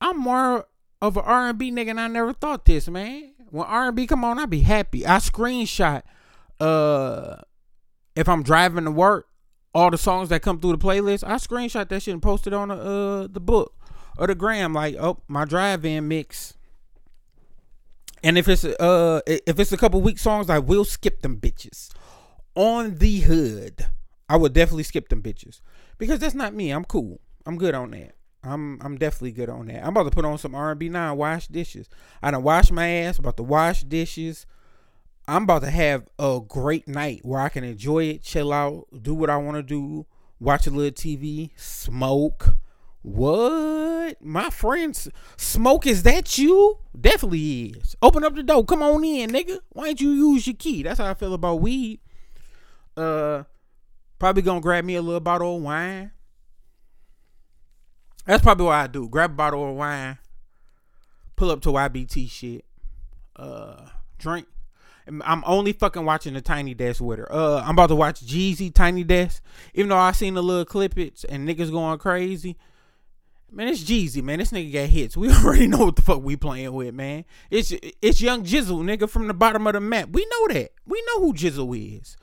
I'm 0.00 0.18
more 0.18 0.66
of 1.00 1.16
an 1.16 1.24
R&B 1.24 1.72
nigga 1.72 1.90
and 1.90 2.00
I 2.00 2.06
never 2.06 2.32
thought 2.32 2.66
this 2.66 2.86
man 2.86 3.32
when 3.50 3.66
R&B 3.66 4.06
come 4.06 4.24
on 4.24 4.38
I 4.38 4.46
be 4.46 4.60
happy 4.60 5.06
I 5.06 5.16
screenshot 5.16 6.02
uh 6.60 7.36
if 8.18 8.28
I'm 8.28 8.42
driving 8.42 8.84
to 8.84 8.90
work 8.90 9.28
all 9.74 9.90
the 9.90 9.98
songs 9.98 10.28
that 10.30 10.42
come 10.42 10.60
through 10.60 10.72
the 10.72 10.78
playlist 10.78 11.24
I 11.24 11.34
screenshot 11.34 11.88
that 11.88 12.02
shit 12.02 12.12
and 12.12 12.22
post 12.22 12.46
it 12.46 12.52
on 12.52 12.68
the 12.68 12.74
uh 12.74 13.26
the 13.30 13.40
book 13.40 13.74
or 14.18 14.26
the 14.26 14.34
gram 14.34 14.72
like 14.72 14.96
oh 14.96 15.22
my 15.28 15.44
drive-in 15.44 16.08
mix 16.08 16.54
and 18.22 18.36
if 18.36 18.48
it's 18.48 18.64
uh 18.64 19.20
if 19.26 19.58
it's 19.58 19.72
a 19.72 19.76
couple 19.76 20.00
weak 20.00 20.18
songs, 20.18 20.50
I 20.50 20.58
will 20.58 20.84
skip 20.84 21.22
them 21.22 21.38
bitches. 21.38 21.90
On 22.54 22.96
the 22.96 23.20
hood, 23.20 23.86
I 24.28 24.36
would 24.36 24.52
definitely 24.52 24.82
skip 24.82 25.08
them 25.08 25.22
bitches 25.22 25.60
because 25.98 26.18
that's 26.18 26.34
not 26.34 26.54
me. 26.54 26.70
I'm 26.70 26.84
cool. 26.84 27.20
I'm 27.46 27.56
good 27.56 27.74
on 27.74 27.92
that. 27.92 28.14
I'm 28.42 28.80
I'm 28.82 28.98
definitely 28.98 29.32
good 29.32 29.48
on 29.48 29.66
that. 29.66 29.82
I'm 29.82 29.90
about 29.90 30.04
to 30.04 30.10
put 30.10 30.24
on 30.24 30.38
some 30.38 30.54
R&B 30.54 30.88
now 30.88 31.14
wash 31.14 31.46
dishes. 31.48 31.88
I 32.22 32.30
done 32.30 32.42
wash 32.42 32.70
my 32.70 32.88
ass. 32.88 33.18
About 33.18 33.36
to 33.36 33.42
wash 33.42 33.82
dishes. 33.82 34.46
I'm 35.28 35.44
about 35.44 35.62
to 35.62 35.70
have 35.70 36.08
a 36.18 36.40
great 36.46 36.88
night 36.88 37.20
where 37.22 37.40
I 37.40 37.50
can 37.50 37.62
enjoy 37.62 38.04
it, 38.04 38.22
chill 38.22 38.52
out, 38.52 38.86
do 39.02 39.14
what 39.14 39.30
I 39.30 39.36
want 39.36 39.58
to 39.58 39.62
do, 39.62 40.06
watch 40.40 40.66
a 40.66 40.70
little 40.70 40.90
TV, 40.90 41.50
smoke 41.54 42.56
what? 43.02 44.22
My 44.22 44.50
friends 44.50 45.08
smoke, 45.36 45.86
is 45.86 46.02
that 46.02 46.36
you? 46.36 46.78
Definitely 46.98 47.66
is. 47.66 47.96
Open 48.02 48.24
up 48.24 48.34
the 48.34 48.42
door. 48.42 48.64
Come 48.64 48.82
on 48.82 49.04
in, 49.04 49.30
nigga. 49.30 49.60
Why 49.70 49.86
don't 49.86 50.00
you 50.00 50.10
use 50.10 50.46
your 50.46 50.56
key? 50.56 50.82
That's 50.82 50.98
how 50.98 51.06
I 51.06 51.14
feel 51.14 51.34
about 51.34 51.60
weed. 51.60 52.00
Uh 52.96 53.44
probably 54.18 54.42
gonna 54.42 54.60
grab 54.60 54.84
me 54.84 54.96
a 54.96 55.02
little 55.02 55.20
bottle 55.20 55.56
of 55.56 55.62
wine. 55.62 56.10
That's 58.26 58.42
probably 58.42 58.66
what 58.66 58.74
I 58.74 58.86
do. 58.88 59.08
Grab 59.08 59.30
a 59.30 59.34
bottle 59.34 59.70
of 59.70 59.76
wine, 59.76 60.18
pull 61.36 61.50
up 61.50 61.62
to 61.62 61.70
YBT 61.70 62.28
shit, 62.28 62.64
uh, 63.36 63.88
drink. 64.18 64.46
I'm 65.24 65.42
only 65.46 65.72
fucking 65.72 66.04
watching 66.04 66.34
the 66.34 66.40
Tiny 66.40 66.74
Desk 66.74 67.00
with 67.00 67.18
her. 67.18 67.32
Uh, 67.32 67.62
I'm 67.64 67.70
about 67.70 67.88
to 67.88 67.96
watch 67.96 68.24
Jeezy 68.24 68.72
Tiny 68.72 69.04
Desk. 69.04 69.42
Even 69.74 69.88
though 69.88 69.96
I 69.96 70.12
seen 70.12 70.34
the 70.34 70.42
little 70.42 70.64
clippets 70.64 71.24
and 71.28 71.48
niggas 71.48 71.70
going 71.70 71.98
crazy, 71.98 72.56
Man, 73.50 73.68
it's 73.68 73.82
Jeezy, 73.82 74.22
man. 74.22 74.38
This 74.38 74.50
nigga 74.50 74.72
got 74.72 74.88
hits. 74.88 75.16
We 75.18 75.32
already 75.32 75.66
know 75.66 75.86
what 75.86 75.96
the 75.96 76.02
fuck 76.02 76.22
we 76.22 76.36
playing 76.36 76.72
with, 76.72 76.94
man. 76.94 77.24
It's 77.50 77.72
it's 78.02 78.20
young 78.20 78.44
Jizzle, 78.44 78.82
nigga, 78.82 79.08
from 79.08 79.26
the 79.26 79.34
bottom 79.34 79.66
of 79.66 79.72
the 79.72 79.80
map. 79.80 80.10
We 80.10 80.26
know 80.26 80.54
that. 80.54 80.72
We 80.86 81.02
know 81.06 81.20
who 81.20 81.32
Jizzle 81.32 81.98
is. 81.98 82.16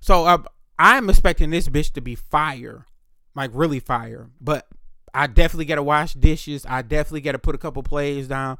So 0.00 0.44
I'm 0.78 1.10
expecting 1.10 1.50
this 1.50 1.68
bitch 1.68 1.92
to 1.92 2.00
be 2.00 2.14
fire, 2.14 2.86
like 3.34 3.50
really 3.52 3.80
fire. 3.80 4.30
But 4.40 4.66
I 5.12 5.26
definitely 5.26 5.66
gotta 5.66 5.82
wash 5.82 6.14
dishes. 6.14 6.64
I 6.66 6.82
definitely 6.82 7.20
gotta 7.20 7.38
put 7.38 7.54
a 7.54 7.58
couple 7.58 7.82
plays 7.82 8.28
down. 8.28 8.58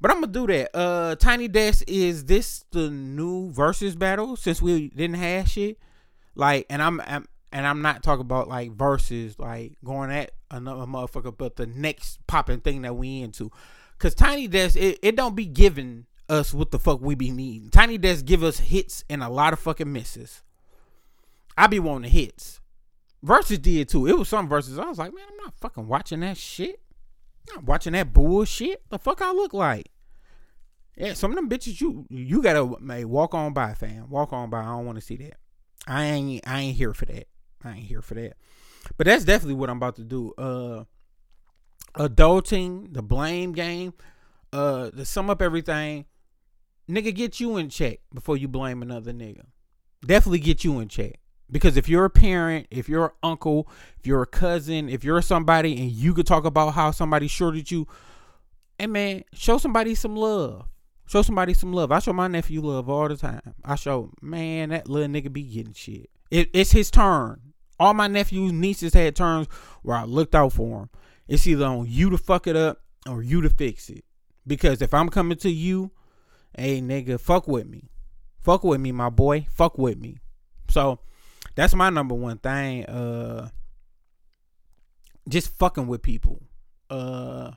But 0.00 0.10
I'm 0.10 0.20
gonna 0.20 0.32
do 0.32 0.46
that. 0.48 0.76
Uh, 0.76 1.16
Tiny 1.16 1.48
Desk 1.48 1.84
is 1.88 2.24
this 2.24 2.64
the 2.70 2.90
new 2.90 3.50
versus 3.50 3.96
battle 3.96 4.36
since 4.36 4.60
we 4.60 4.88
didn't 4.88 5.16
have 5.16 5.48
shit. 5.48 5.78
Like, 6.34 6.66
and 6.68 6.82
I'm, 6.82 7.00
I'm 7.00 7.26
and 7.52 7.66
I'm 7.66 7.80
not 7.80 8.02
talking 8.02 8.20
about 8.22 8.48
like 8.48 8.72
versus 8.72 9.38
like 9.38 9.76
going 9.82 10.10
at 10.10 10.32
another 10.50 10.84
motherfucker, 10.84 11.36
but 11.36 11.56
the 11.56 11.66
next 11.66 12.18
popping 12.26 12.60
thing 12.60 12.82
that 12.82 12.96
we 12.96 13.22
into. 13.22 13.50
Cause 13.98 14.14
Tiny 14.14 14.46
Desk, 14.46 14.76
it, 14.76 14.98
it 15.02 15.16
don't 15.16 15.34
be 15.34 15.46
giving 15.46 16.04
us 16.28 16.52
what 16.52 16.70
the 16.70 16.78
fuck 16.78 17.00
we 17.00 17.14
be 17.14 17.30
needing. 17.30 17.70
Tiny 17.70 17.96
Desk 17.96 18.26
give 18.26 18.42
us 18.42 18.58
hits 18.58 19.04
and 19.08 19.22
a 19.22 19.30
lot 19.30 19.54
of 19.54 19.58
fucking 19.58 19.90
misses. 19.90 20.42
I 21.56 21.66
be 21.66 21.78
wanting 21.78 22.10
hits. 22.10 22.60
Versus 23.22 23.58
did 23.58 23.88
too. 23.88 24.06
It 24.06 24.18
was 24.18 24.28
some 24.28 24.48
verses. 24.48 24.78
I 24.78 24.84
was 24.84 24.98
like, 24.98 25.14
man, 25.14 25.24
I'm 25.30 25.44
not 25.44 25.58
fucking 25.58 25.88
watching 25.88 26.20
that 26.20 26.36
shit. 26.36 26.80
Not 27.54 27.64
watching 27.64 27.92
that 27.92 28.12
bullshit. 28.12 28.82
The 28.90 28.98
fuck 28.98 29.22
I 29.22 29.32
look 29.32 29.52
like. 29.52 29.90
Yeah, 30.96 31.12
some 31.12 31.30
of 31.30 31.36
them 31.36 31.48
bitches 31.48 31.80
you 31.80 32.06
you 32.08 32.42
gotta 32.42 32.80
man, 32.80 33.08
walk 33.08 33.34
on 33.34 33.52
by, 33.52 33.74
fam. 33.74 34.08
Walk 34.08 34.32
on 34.32 34.48
by. 34.48 34.60
I 34.60 34.64
don't 34.64 34.86
want 34.86 34.96
to 34.96 35.04
see 35.04 35.16
that. 35.16 35.34
I 35.86 36.04
ain't 36.04 36.48
I 36.48 36.60
ain't 36.60 36.76
here 36.76 36.94
for 36.94 37.04
that. 37.06 37.28
I 37.62 37.72
ain't 37.72 37.86
here 37.86 38.02
for 38.02 38.14
that. 38.14 38.34
But 38.96 39.06
that's 39.06 39.24
definitely 39.24 39.54
what 39.54 39.68
I'm 39.68 39.76
about 39.76 39.96
to 39.96 40.04
do. 40.04 40.32
Uh 40.38 40.84
adulting, 41.96 42.94
the 42.94 43.02
blame 43.02 43.52
game, 43.52 43.92
uh 44.52 44.90
to 44.90 45.04
sum 45.04 45.28
up 45.28 45.42
everything, 45.42 46.06
nigga 46.88 47.14
get 47.14 47.40
you 47.40 47.58
in 47.58 47.68
check 47.68 48.00
before 48.14 48.36
you 48.38 48.48
blame 48.48 48.80
another 48.80 49.12
nigga. 49.12 49.44
Definitely 50.04 50.40
get 50.40 50.64
you 50.64 50.78
in 50.80 50.88
check. 50.88 51.20
Because 51.50 51.76
if 51.76 51.88
you're 51.88 52.04
a 52.04 52.10
parent, 52.10 52.66
if 52.70 52.88
you're 52.88 53.06
an 53.06 53.12
uncle, 53.22 53.68
if 53.98 54.06
you're 54.06 54.22
a 54.22 54.26
cousin, 54.26 54.88
if 54.88 55.04
you're 55.04 55.22
somebody 55.22 55.80
and 55.80 55.90
you 55.90 56.12
could 56.12 56.26
talk 56.26 56.44
about 56.44 56.74
how 56.74 56.90
somebody 56.90 57.28
shorted 57.28 57.70
you, 57.70 57.86
hey 58.78 58.86
man, 58.86 59.22
show 59.32 59.58
somebody 59.58 59.94
some 59.94 60.16
love. 60.16 60.66
Show 61.06 61.22
somebody 61.22 61.54
some 61.54 61.72
love. 61.72 61.92
I 61.92 62.00
show 62.00 62.12
my 62.12 62.26
nephew 62.26 62.60
love 62.60 62.88
all 62.88 63.08
the 63.08 63.16
time. 63.16 63.54
I 63.64 63.76
show, 63.76 64.10
man, 64.20 64.70
that 64.70 64.88
little 64.88 65.08
nigga 65.08 65.32
be 65.32 65.44
getting 65.44 65.72
shit. 65.72 66.10
It, 66.32 66.50
it's 66.52 66.72
his 66.72 66.90
turn. 66.90 67.40
All 67.78 67.94
my 67.94 68.08
nephews, 68.08 68.52
nieces 68.52 68.94
had 68.94 69.14
turns 69.14 69.46
where 69.82 69.96
I 69.96 70.04
looked 70.04 70.34
out 70.34 70.52
for 70.52 70.80
them. 70.80 70.90
It's 71.28 71.46
either 71.46 71.64
on 71.64 71.86
you 71.88 72.10
to 72.10 72.18
fuck 72.18 72.48
it 72.48 72.56
up 72.56 72.80
or 73.08 73.22
you 73.22 73.40
to 73.42 73.50
fix 73.50 73.88
it. 73.88 74.04
Because 74.46 74.82
if 74.82 74.92
I'm 74.92 75.08
coming 75.08 75.38
to 75.38 75.50
you, 75.50 75.92
hey 76.56 76.80
nigga, 76.80 77.20
fuck 77.20 77.46
with 77.46 77.68
me. 77.68 77.90
Fuck 78.40 78.64
with 78.64 78.80
me, 78.80 78.90
my 78.90 79.10
boy. 79.10 79.46
Fuck 79.50 79.78
with 79.78 79.98
me. 79.98 80.18
So 80.70 81.00
that's 81.56 81.74
my 81.74 81.90
number 81.90 82.14
one 82.14 82.38
thing. 82.38 82.84
Uh 82.86 83.48
just 85.28 85.56
fucking 85.58 85.88
with 85.88 86.02
people. 86.02 86.42
Uh 86.88 87.52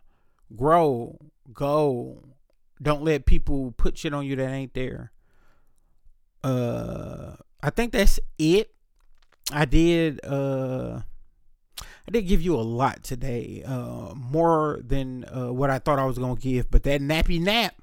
grow, 0.55 1.19
go. 1.53 2.23
Don't 2.81 3.03
let 3.03 3.25
people 3.25 3.73
put 3.77 3.97
shit 3.97 4.13
on 4.13 4.25
you 4.25 4.35
that 4.37 4.49
ain't 4.49 4.73
there. 4.73 5.11
Uh 6.43 7.35
I 7.61 7.69
think 7.69 7.91
that's 7.91 8.19
it. 8.39 8.71
I 9.51 9.65
did 9.65 10.25
uh 10.25 11.01
I 11.81 12.11
did 12.11 12.23
give 12.23 12.41
you 12.41 12.55
a 12.55 12.61
lot 12.61 13.03
today. 13.03 13.63
Uh 13.65 14.13
more 14.15 14.79
than 14.81 15.25
uh 15.25 15.51
what 15.51 15.69
I 15.69 15.79
thought 15.79 15.99
I 15.99 16.05
was 16.05 16.17
gonna 16.17 16.35
give, 16.39 16.71
but 16.71 16.83
that 16.83 17.01
nappy 17.01 17.39
nap 17.41 17.75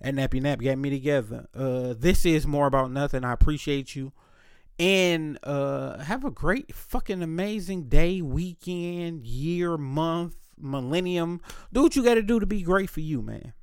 that 0.00 0.14
nappy 0.14 0.42
nap 0.42 0.60
got 0.60 0.78
me 0.78 0.90
together. 0.90 1.46
Uh 1.54 1.94
this 1.96 2.26
is 2.26 2.44
more 2.44 2.66
about 2.66 2.90
nothing. 2.90 3.22
I 3.24 3.32
appreciate 3.32 3.94
you. 3.94 4.12
And 4.78 5.38
uh 5.42 5.98
have 5.98 6.24
a 6.24 6.30
great 6.30 6.74
fucking 6.74 7.22
amazing 7.22 7.88
day, 7.88 8.22
weekend, 8.22 9.26
year, 9.26 9.76
month, 9.76 10.36
millennium. 10.56 11.40
Do 11.72 11.82
what 11.82 11.96
you 11.96 12.04
gotta 12.04 12.22
do 12.22 12.38
to 12.38 12.46
be 12.46 12.62
great 12.62 12.88
for 12.90 13.00
you, 13.00 13.20
man. 13.20 13.54